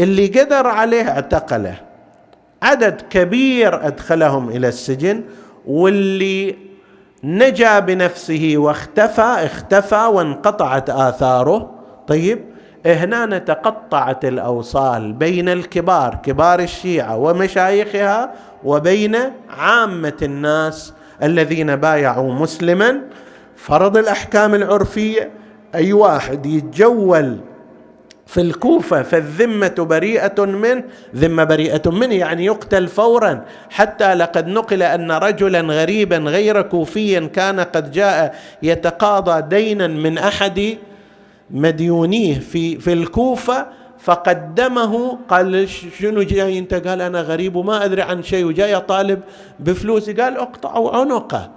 اللي 0.00 0.26
قدر 0.26 0.66
عليه 0.66 1.08
اعتقله. 1.10 1.74
عدد 2.62 3.00
كبير 3.10 3.86
أدخلهم 3.86 4.48
إلى 4.48 4.68
السجن 4.68 5.22
واللي 5.66 6.56
نجا 7.24 7.78
بنفسه 7.78 8.52
واختفى 8.56 9.22
اختفى 9.22 10.04
وانقطعت 10.04 10.90
آثاره. 10.90 11.70
طيب 12.06 12.44
هنا 12.86 13.38
تقطعت 13.38 14.24
الأوصال 14.24 15.12
بين 15.12 15.48
الكبار 15.48 16.14
كبار 16.14 16.60
الشيعة 16.60 17.16
ومشايخها 17.16 18.32
وبين 18.64 19.16
عامة 19.58 20.16
الناس 20.22 20.94
الذين 21.22 21.76
بايعوا 21.76 22.34
مسلما 22.34 23.00
فرض 23.56 23.96
الأحكام 23.96 24.54
العرفية 24.54 25.30
أي 25.74 25.92
واحد 25.92 26.46
يتجول 26.46 27.40
في 28.26 28.40
الكوفة 28.40 29.02
فالذمة 29.02 29.74
بريئة 29.78 30.44
منه 30.44 30.84
ذمة 31.16 31.44
بريئة 31.44 31.90
منه 31.90 32.14
يعني 32.14 32.44
يقتل 32.44 32.88
فورا. 32.88 33.44
حتى 33.70 34.14
لقد 34.14 34.46
نقل 34.46 34.82
أن 34.82 35.10
رجلا 35.10 35.60
غريبا 35.60 36.16
غير 36.16 36.62
كوفيا 36.62 37.20
كان 37.20 37.60
قد 37.60 37.92
جاء 37.92 38.34
يتقاضى 38.62 39.42
دينا 39.56 39.86
من 39.86 40.18
أحد 40.18 40.76
مديونيه 41.50 42.38
في 42.38 42.78
في 42.78 42.92
الكوفة. 42.92 43.66
فقدمه 44.00 45.18
قال 45.28 45.68
شنو 45.68 46.22
جاي 46.22 46.58
أنت؟ 46.58 46.74
قال 46.74 47.00
أنا 47.02 47.20
غريب 47.20 47.56
وما 47.56 47.84
أدري 47.84 48.02
عن 48.02 48.22
شيء 48.22 48.44
وجاي 48.44 48.80
طالب 48.80 49.20
بفلوسي 49.60 50.12
قال 50.12 50.36
اقطعوا 50.36 50.96
عنقه 50.96 51.50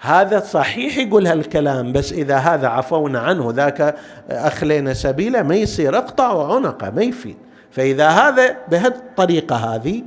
هذا 0.00 0.40
صحيح 0.40 0.98
يقول 0.98 1.26
هالكلام 1.26 1.92
بس 1.92 2.12
إذا 2.12 2.36
هذا 2.36 2.68
عفونا 2.68 3.18
عنه 3.18 3.50
ذاك 3.50 3.96
أخلينا 4.30 4.94
سبيله 4.94 5.42
ما 5.42 5.54
يصير 5.54 5.98
اقطعوا 5.98 6.54
عنقه 6.54 6.90
ما 6.90 7.02
يفيد. 7.02 7.36
فإذا 7.70 8.08
هذا 8.08 8.56
بهالطريقة 8.68 9.56
هذه 9.56 10.02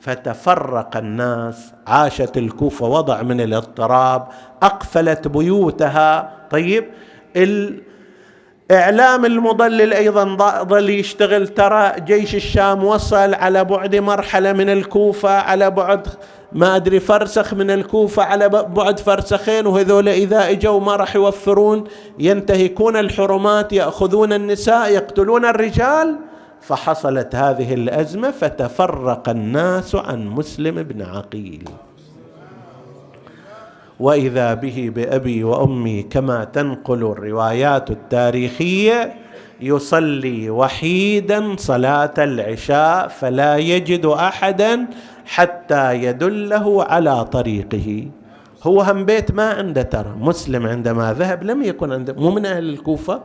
فتفرق 0.00 0.96
الناس 0.96 1.72
عاشت 1.86 2.36
الكوفة 2.36 2.86
وضع 2.86 3.22
من 3.22 3.40
الاضطراب 3.40 4.28
أقفلت 4.62 5.28
بيوتها. 5.28 6.32
طيب 6.50 6.84
الإعلام 8.70 9.24
المضلل 9.24 9.92
أيضا 9.92 10.24
ظل 10.64 10.90
يشتغل. 10.90 11.48
ترى 11.48 11.92
جيش 11.98 12.34
الشام 12.34 12.84
وصل 12.84 13.34
على 13.34 13.64
بعد 13.64 13.96
مرحلة 13.96 14.52
من 14.52 14.68
الكوفة 14.70 15.30
على 15.30 15.70
بعد 15.70 16.06
ما 16.52 16.76
أدري 16.76 17.00
فرسخ 17.00 17.54
من 17.54 17.70
الكوفة 17.70 18.22
على 18.22 18.48
بعد 18.48 19.00
فرسخين 19.00 19.66
وهذول 19.66 20.08
إذا 20.08 20.50
إجوا 20.50 20.80
ما 20.80 20.96
راح 20.96 21.16
يوفرون. 21.16 21.84
ينتهكون 22.18 22.96
الحرمات 22.96 23.72
يأخذون 23.72 24.32
النساء 24.32 24.90
يقتلون 24.90 25.44
الرجال. 25.44 26.16
فحصلت 26.60 27.34
هذه 27.34 27.74
الأزمة 27.74 28.30
فتفرق 28.30 29.28
الناس 29.28 29.94
عن 29.94 30.26
مسلم 30.26 30.82
بن 30.82 31.02
عقيل. 31.02 31.68
وإذا 34.02 34.54
به 34.54 34.90
بأبي 34.94 35.44
وأمي 35.44 36.02
كما 36.02 36.44
تنقل 36.44 37.02
الروايات 37.02 37.90
التاريخية 37.90 39.14
يصلي 39.60 40.50
وحيدا 40.50 41.56
صلاة 41.56 42.14
العشاء 42.18 43.08
فلا 43.08 43.56
يجد 43.56 44.06
أحدا 44.06 44.86
حتى 45.24 45.94
يدله 45.94 46.84
على 46.84 47.24
طريقه. 47.24 48.08
هو 48.62 48.82
هم 48.82 49.04
بيت 49.04 49.30
ما 49.30 49.50
عنده 49.50 49.82
ترى. 49.82 50.14
مسلم 50.20 50.66
عندما 50.66 51.12
ذهب 51.12 51.44
لم 51.44 51.62
يكن 51.62 51.92
عنده 51.92 52.12
مو 52.12 52.30
من 52.30 52.46
أهل 52.46 52.68
الكوفة. 52.68 53.22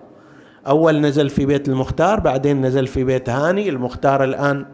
أول 0.68 1.02
نزل 1.02 1.30
في 1.30 1.46
بيت 1.46 1.68
المختار 1.68 2.20
بعدين 2.20 2.66
نزل 2.66 2.88
في 2.88 3.04
بيت 3.04 3.30
هاني. 3.30 3.70
المختار 3.70 4.24
الآن 4.24 4.66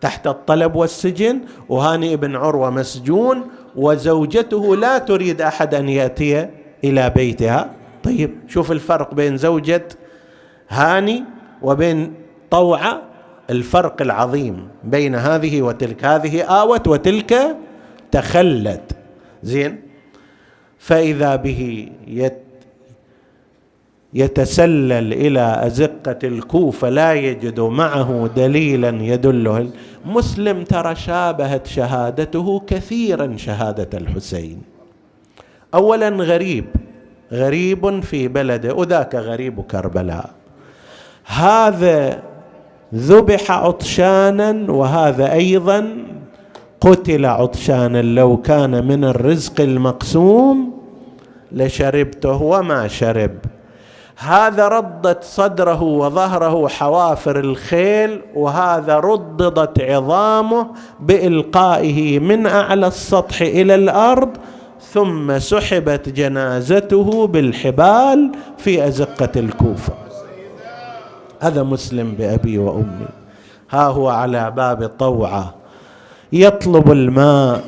تحت 0.00 0.26
الطلب 0.26 0.74
والسجن 0.74 1.40
وهاني 1.68 2.14
ابن 2.14 2.36
عروة 2.36 2.70
مسجون 2.70 3.42
وزوجته 3.76 4.76
لا 4.76 4.98
تريد 4.98 5.40
أحد 5.40 5.74
أن 5.74 5.88
يأتي 5.88 6.48
إلى 6.84 7.10
بيتها. 7.10 7.70
طيب 8.02 8.30
شوف 8.48 8.72
الفرق 8.72 9.14
بين 9.14 9.36
زوجة 9.36 9.88
هاني 10.68 11.24
وبين 11.62 12.14
طوعة 12.50 13.02
الفرق 13.50 14.02
العظيم 14.02 14.68
بين 14.84 15.14
هذه 15.14 15.62
وتلك. 15.62 16.04
هذه 16.04 16.42
آوت 16.42 16.88
وتلك 16.88 17.56
تخلت. 18.10 18.92
زين؟ 19.42 19.82
فإذا 20.78 21.36
به 21.36 21.88
يت 22.06 22.41
يتسلل 24.14 25.12
إلى 25.12 25.66
أزقة 25.66 26.18
الكوفة 26.24 26.88
لا 26.88 27.14
يجد 27.14 27.60
معه 27.60 28.30
دليلا 28.36 28.88
يدله. 28.88 29.70
مسلم 30.06 30.64
ترى 30.64 30.94
شابهت 30.94 31.66
شهادته 31.66 32.62
كثيرا 32.66 33.36
شهادة 33.36 33.98
الحسين. 33.98 34.62
أولا 35.74 36.08
غريب 36.08 36.64
غريب 37.32 38.00
في 38.00 38.28
بلده 38.28 38.74
وذاك 38.74 39.14
غريب 39.14 39.60
كربلاء. 39.60 40.30
هذا 41.24 42.22
ذبح 42.94 43.50
عطشانا 43.50 44.72
وهذا 44.72 45.32
أيضا 45.32 45.96
قتل 46.80 47.26
عطشانا. 47.26 48.02
لو 48.02 48.36
كان 48.36 48.86
من 48.86 49.04
الرزق 49.04 49.60
المقسوم 49.60 50.72
لشربته 51.52 52.42
وما 52.42 52.88
شرب. 52.88 53.30
هذا 54.16 54.68
ردت 54.68 55.24
صدره 55.24 55.82
وظهره 55.82 56.68
حوافر 56.68 57.40
الخيل 57.40 58.20
وهذا 58.34 58.98
رددت 58.98 59.80
عظامه 59.80 60.66
بإلقائه 61.00 62.18
من 62.18 62.46
أعلى 62.46 62.86
السطح 62.86 63.40
إلى 63.40 63.74
الأرض 63.74 64.30
ثم 64.80 65.38
سحبت 65.38 66.08
جنازته 66.08 67.26
بالحبال 67.26 68.32
في 68.58 68.88
أزقة 68.88 69.30
الكوفة. 69.36 69.92
هذا 71.40 71.62
مسلم 71.62 72.14
بأبي 72.18 72.58
وأمي. 72.58 73.08
ها 73.70 73.86
هو 73.86 74.08
على 74.08 74.50
باب 74.50 74.86
طوعة 74.98 75.54
يطلب 76.32 76.92
الماء. 76.92 77.64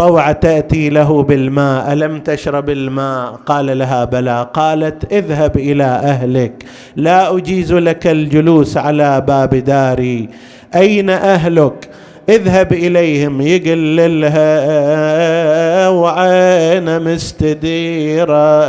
طوعة 0.00 0.32
تأتي 0.32 0.88
له 0.88 1.22
بالماء 1.22 1.92
ألم 1.92 2.20
تشرب 2.20 2.70
الماء؟ 2.70 3.32
قال 3.46 3.78
لها 3.78 4.04
بلى. 4.04 4.46
قالت 4.54 5.12
اذهب 5.12 5.56
إلى 5.56 5.84
أهلك. 5.84 6.64
لا 6.96 7.36
أجيز 7.36 7.72
لك 7.72 8.06
الجلوس 8.06 8.76
على 8.76 9.20
باب 9.20 9.54
داري. 9.54 10.28
أين 10.74 11.10
أهلك؟ 11.10 11.88
اذهب 12.28 12.72
إليهم. 12.72 13.40
يقل 13.40 14.20
لها 14.20 15.88
وعين 15.88 17.02
مستديرة. 17.02 18.60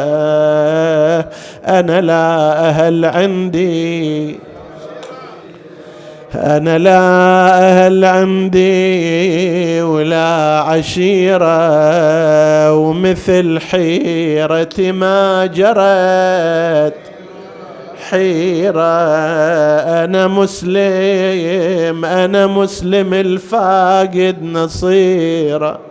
أنا 1.67 2.01
لا 2.01 2.69
أهل 2.69 3.05
عندي. 3.05 4.39
أنا 6.35 6.77
لا 6.77 6.99
أهل 7.59 8.05
عندي 8.05 9.81
ولا 9.81 10.59
عشيرة 10.59 11.51
ومثل 12.73 13.59
حيرتي 13.59 14.91
ما 14.91 15.45
جرت. 15.45 16.95
حيرة 18.09 18.81
أنا 20.03 20.27
مسلم 20.27 22.05
أنا 22.05 22.47
مسلم 22.47 23.13
الفاقد 23.13 24.37
نصيرة. 24.43 25.90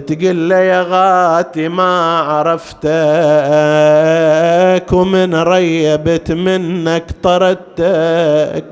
تقول 0.00 0.36
لي 0.36 0.66
يا 0.66 0.86
غاتي 0.88 1.68
ما 1.68 2.20
عرفتك 2.20 2.86
ومن 4.92 5.34
ريبت 5.34 6.32
منك 6.32 7.04
طردتك. 7.22 8.64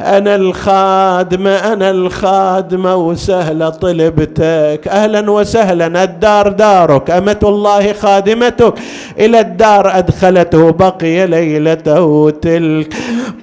أنا 0.00 0.34
الخادمة 0.34 1.50
أنا 1.50 1.90
الخادمة 1.90 2.96
وسهلة 2.96 3.68
طلبتك. 3.68 4.88
أهلا 4.88 5.30
وسهلا 5.30 6.04
الدار 6.04 6.48
دارك. 6.48 7.10
أمة 7.10 7.38
الله 7.42 7.92
خادمتك. 7.92 8.74
إلى 9.18 9.40
الدار 9.40 9.98
أدخلته 9.98 10.70
بقي 10.70 11.26
ليلته 11.26 12.30
تلك. 12.42 12.94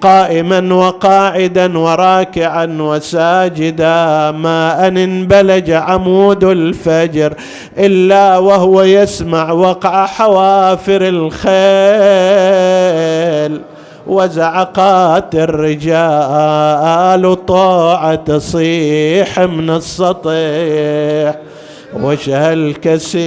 قائما 0.01 0.73
وقاعدا 0.73 1.77
وراكعا 1.77 2.77
وساجدا. 2.79 4.31
ما 4.31 4.87
أن 4.87 4.97
انبلج 4.97 5.71
عمود 5.71 6.43
الفجر 6.43 7.33
إلا 7.77 8.37
وهو 8.37 8.81
يسمع 8.81 9.51
وقع 9.51 10.05
حوافر 10.05 11.01
الخيل. 11.07 11.47
وزعقات 14.07 15.35
الرجال 15.35 16.65
طاعة 17.45 18.15
تصيح 18.15 19.39
من 19.39 19.69
السطح 19.69 21.35
وش 22.03 22.29
هالكسيرة 22.29 23.17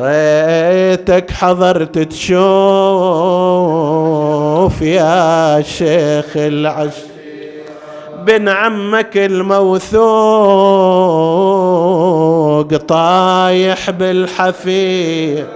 ريتك 0.00 1.30
حضرت 1.30 1.98
تشوف 1.98 2.36
يا 4.82 5.62
شيخ 5.62 6.36
العش 6.36 6.92
بن 8.26 8.48
عمك 8.48 9.16
الموثوق 9.16 9.96
طايح 12.76 13.90
بالحفير. 13.90 15.46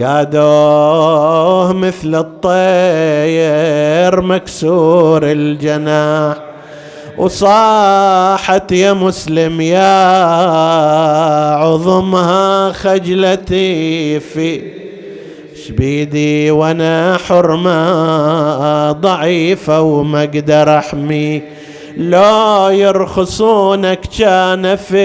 قادوه 0.00 1.72
مثل 1.72 2.14
الطير 2.14 4.20
مكسور 4.20 5.20
الجناح. 5.22 6.36
وصاحت 7.20 8.72
يا 8.72 8.92
مسلم 8.92 9.60
يا 9.60 10.06
عظمها 11.54 12.72
خجلتي 12.72 14.20
في 14.20 14.62
شبيدي 15.66 16.50
وأنا 16.50 17.18
حرمة 17.28 18.92
ضعيفة 18.92 19.80
وما 19.80 20.22
أقدر 20.22 20.78
احميك 20.78 21.44
لا 21.96 22.68
يرخصونك 22.70 24.00
كان 24.18 24.76
فيت 24.76 25.00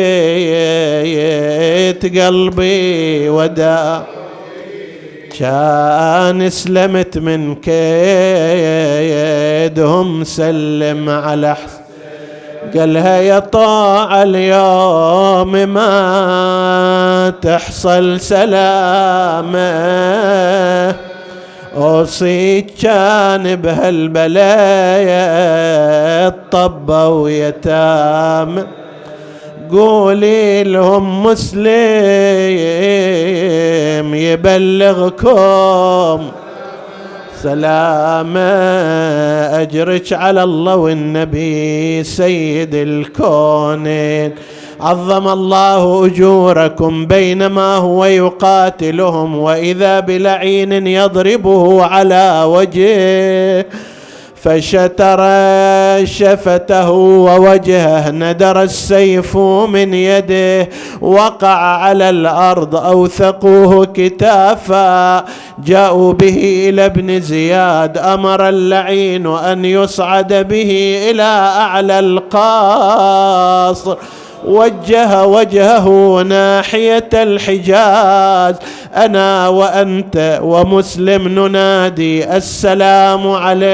قلبي 2.20 3.30
ودا. 3.30 4.04
كان 5.40 6.50
سلمت 6.50 7.18
من 7.18 7.56
كيدهم 7.56 7.76
سلم 10.24 11.10
على 11.10 11.56
حسن 11.56 11.75
قالها 12.78 13.18
يا 13.18 13.40
طاعة 13.40 14.24
اليوم 14.24 15.52
ما 15.52 17.34
تحصل 17.42 18.20
سلامة. 18.20 19.76
أوصيك 21.78 22.74
كان 22.82 23.56
بهالبلايا 23.56 25.26
الطبة 26.28 27.08
ويتام 27.08 28.68
قولي 29.72 30.64
لهم 30.64 31.24
مسلم 31.24 31.66
يبلغكم. 34.16 36.32
سلام 37.46 38.38
أجرك 39.62 40.14
على 40.14 40.44
الله 40.44 40.76
والنبي 40.76 42.04
سيد 42.04 42.76
الكونين 42.76 44.32
عظم 44.82 45.28
الله 45.28 46.06
أجوركم 46.06 47.06
بينما 47.06 47.76
هو 47.76 48.06
يقاتلهم 48.06 49.38
وإذا 49.38 50.00
بلعين 50.00 50.88
يضربه 50.88 51.84
على 51.84 52.44
وجهه. 52.48 53.66
فشتر 54.46 55.22
شفته 56.06 56.90
ووجهه 56.92 58.12
ندر 58.12 58.62
السيف 58.62 59.38
من 59.68 59.94
يده 59.94 60.70
وقع 61.02 61.58
على 61.58 62.10
الأرض 62.10 62.76
أوثقوه 62.76 63.86
كتافا. 63.86 65.26
جاءوا 65.66 66.14
به 66.14 66.68
إلى 66.70 66.86
ابن 66.86 67.22
زياد 67.22 67.98
أمر 67.98 68.50
اللعين 68.50 69.28
أن 69.28 69.66
يصعد 69.66 70.34
به 70.34 71.00
إلى 71.10 71.24
أعلى 71.58 72.00
القصر 72.00 73.98
وجه 74.46 75.26
وجهه 75.26 76.22
ناحية 76.22 77.10
الحجاز. 77.14 78.56
أنا 78.96 79.48
وأنت 79.48 80.40
ومسلم 80.42 81.28
ننادي 81.28 82.38
السلام 82.38 83.32
عليك 83.32 83.66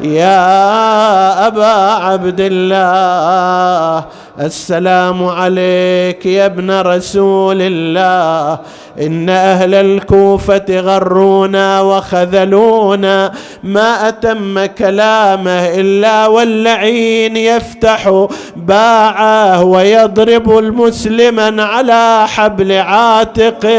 يا 0.00 1.46
أبا 1.46 1.66
عبد 2.04 2.40
الله. 2.40 4.04
السلام 4.40 5.26
عليك 5.26 6.26
يا 6.26 6.46
ابن 6.46 6.80
رسول 6.80 7.56
الله. 7.60 8.58
إن 9.00 9.28
أهل 9.28 9.74
الكوفة 9.74 10.80
غرونا 10.80 11.80
وخذلونا. 11.80 13.32
ما 13.64 14.08
أتم 14.08 14.66
كلامه 14.66 15.68
إلا 15.80 16.26
واللعين 16.26 17.36
يفتح 17.36 18.26
باعه 18.56 19.64
ويضرب 19.64 20.58
المسلما 20.58 21.62
على 21.62 22.26
حبل 22.28 22.72
عاتقه. 22.72 23.76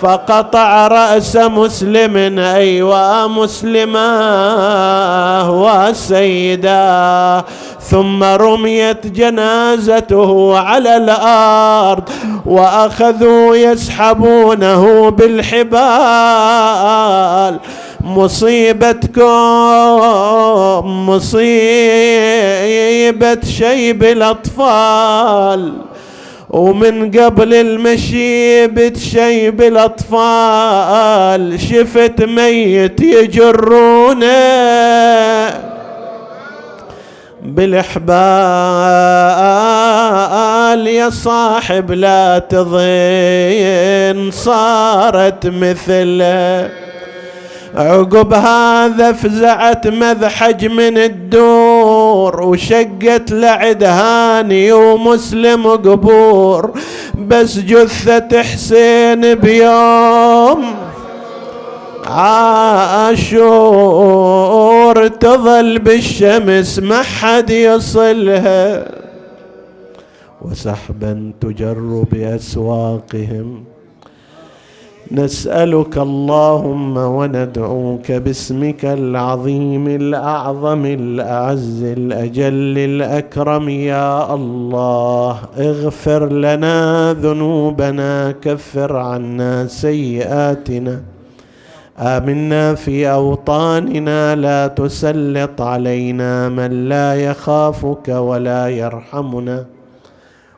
فقطع 0.00 0.88
رأس 0.88 1.36
مسلم 1.36 2.38
ايوا 2.38 3.26
مسلما 3.26 4.10
وسيدا 5.48 7.44
ثم 7.82 8.24
رميت 8.24 9.06
جنازته 9.06 10.58
على 10.58 10.96
الأرض 10.96 12.08
وأخذوا 12.46 13.56
يسحبونه 13.56 15.10
بالحبال. 15.10 15.70
مصيبتكم 18.00 19.26
مصيبة 21.08 21.40
شيب 23.58 24.04
الأطفال. 24.04 25.72
ومن 26.50 27.10
قبل 27.10 27.54
المشي 27.54 28.66
بتشيب 28.66 29.62
الأطفال. 29.62 31.60
شفت 31.60 32.22
ميت 32.22 33.00
يجرونه. 33.00 34.30
بالحبال 37.42 38.10
يا 40.86 41.10
صاحب 41.10 41.92
لا 41.92 42.38
تضين 42.38 44.30
صارت 44.30 45.46
مثله 45.46 46.70
عقب 47.74 48.34
هذا 48.34 49.12
فزعت 49.12 49.88
مذحج 49.88 50.66
من 50.66 50.98
الدور 50.98 52.42
وشقت 52.42 53.30
لعد 53.30 53.84
هاني 53.84 54.72
ومسلم 54.72 55.66
قبور. 55.66 56.70
بس 57.14 57.58
جثة 57.58 58.42
حسين 58.42 59.34
بيوم 59.34 60.89
عاشور 62.10 63.88
تظل 65.08 65.78
بالشمس 65.78 66.78
ما 66.78 67.02
حد 67.02 67.50
يصلها. 67.50 68.88
وسحبا 70.42 71.32
تجر 71.40 72.04
بأسواقهم. 72.12 73.64
نسألك 75.12 75.98
اللهم 75.98 76.96
وندعوك 76.96 78.12
باسمك 78.12 78.84
العظيم 78.84 79.88
الأعظم 79.88 80.86
الأعز 80.86 81.82
الأجل 81.82 82.78
الأكرم. 82.78 83.68
يا 83.68 84.34
الله 84.34 85.38
اغفر 85.58 86.32
لنا 86.32 87.12
ذنوبنا 87.12 88.34
كفر 88.42 88.96
عنا 88.96 89.66
سيئاتنا. 89.66 91.00
آمنا 92.00 92.74
في 92.74 93.10
أوطاننا 93.10 94.36
لا 94.36 94.66
تسلط 94.66 95.60
علينا 95.60 96.48
من 96.48 96.88
لا 96.88 97.14
يخافك 97.14 98.08
ولا 98.08 98.68
يرحمنا. 98.68 99.66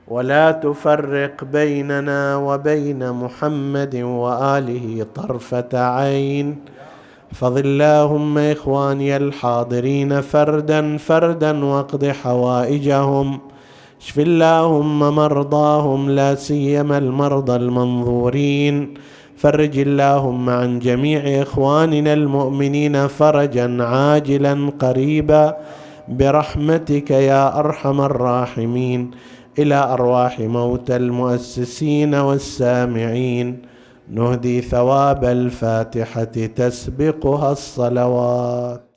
ولا 0.08 0.50
تفرق 0.50 1.44
بيننا 1.44 2.36
وبين 2.36 3.10
محمد 3.12 3.96
وآله 3.96 5.06
طرفة 5.14 5.68
عين. 5.74 6.56
احفظ 7.32 7.58
اللهم 7.58 8.38
إخواني 8.38 9.16
الحاضرين 9.16 10.20
فردا 10.20 10.96
فردا 10.96 11.64
واقض 11.64 12.04
حوائجهم. 12.04 13.40
اشف 14.02 14.18
اللهم 14.18 14.98
مرضاهم 14.98 16.10
لا 16.10 16.34
سيما 16.34 16.98
المرضى 16.98 17.56
المنظورين. 17.56 18.94
فرج 19.42 19.78
اللهم 19.78 20.50
عن 20.50 20.78
جميع 20.78 21.42
إخواننا 21.42 22.12
المؤمنين 22.12 23.06
فرجا 23.06 23.84
عاجلا 23.84 24.72
قريبا 24.78 25.56
برحمتك 26.08 27.10
يا 27.10 27.58
أرحم 27.58 28.00
الراحمين. 28.00 29.10
إلى 29.58 29.74
أرواح 29.74 30.40
موتى 30.40 30.96
المؤسسين 30.96 32.14
والسامعين. 32.14 33.62
نهدي 34.10 34.60
ثواب 34.60 35.24
الفاتحة 35.24 36.24
تسبقها 36.56 37.52
الصلوات. 37.52 38.82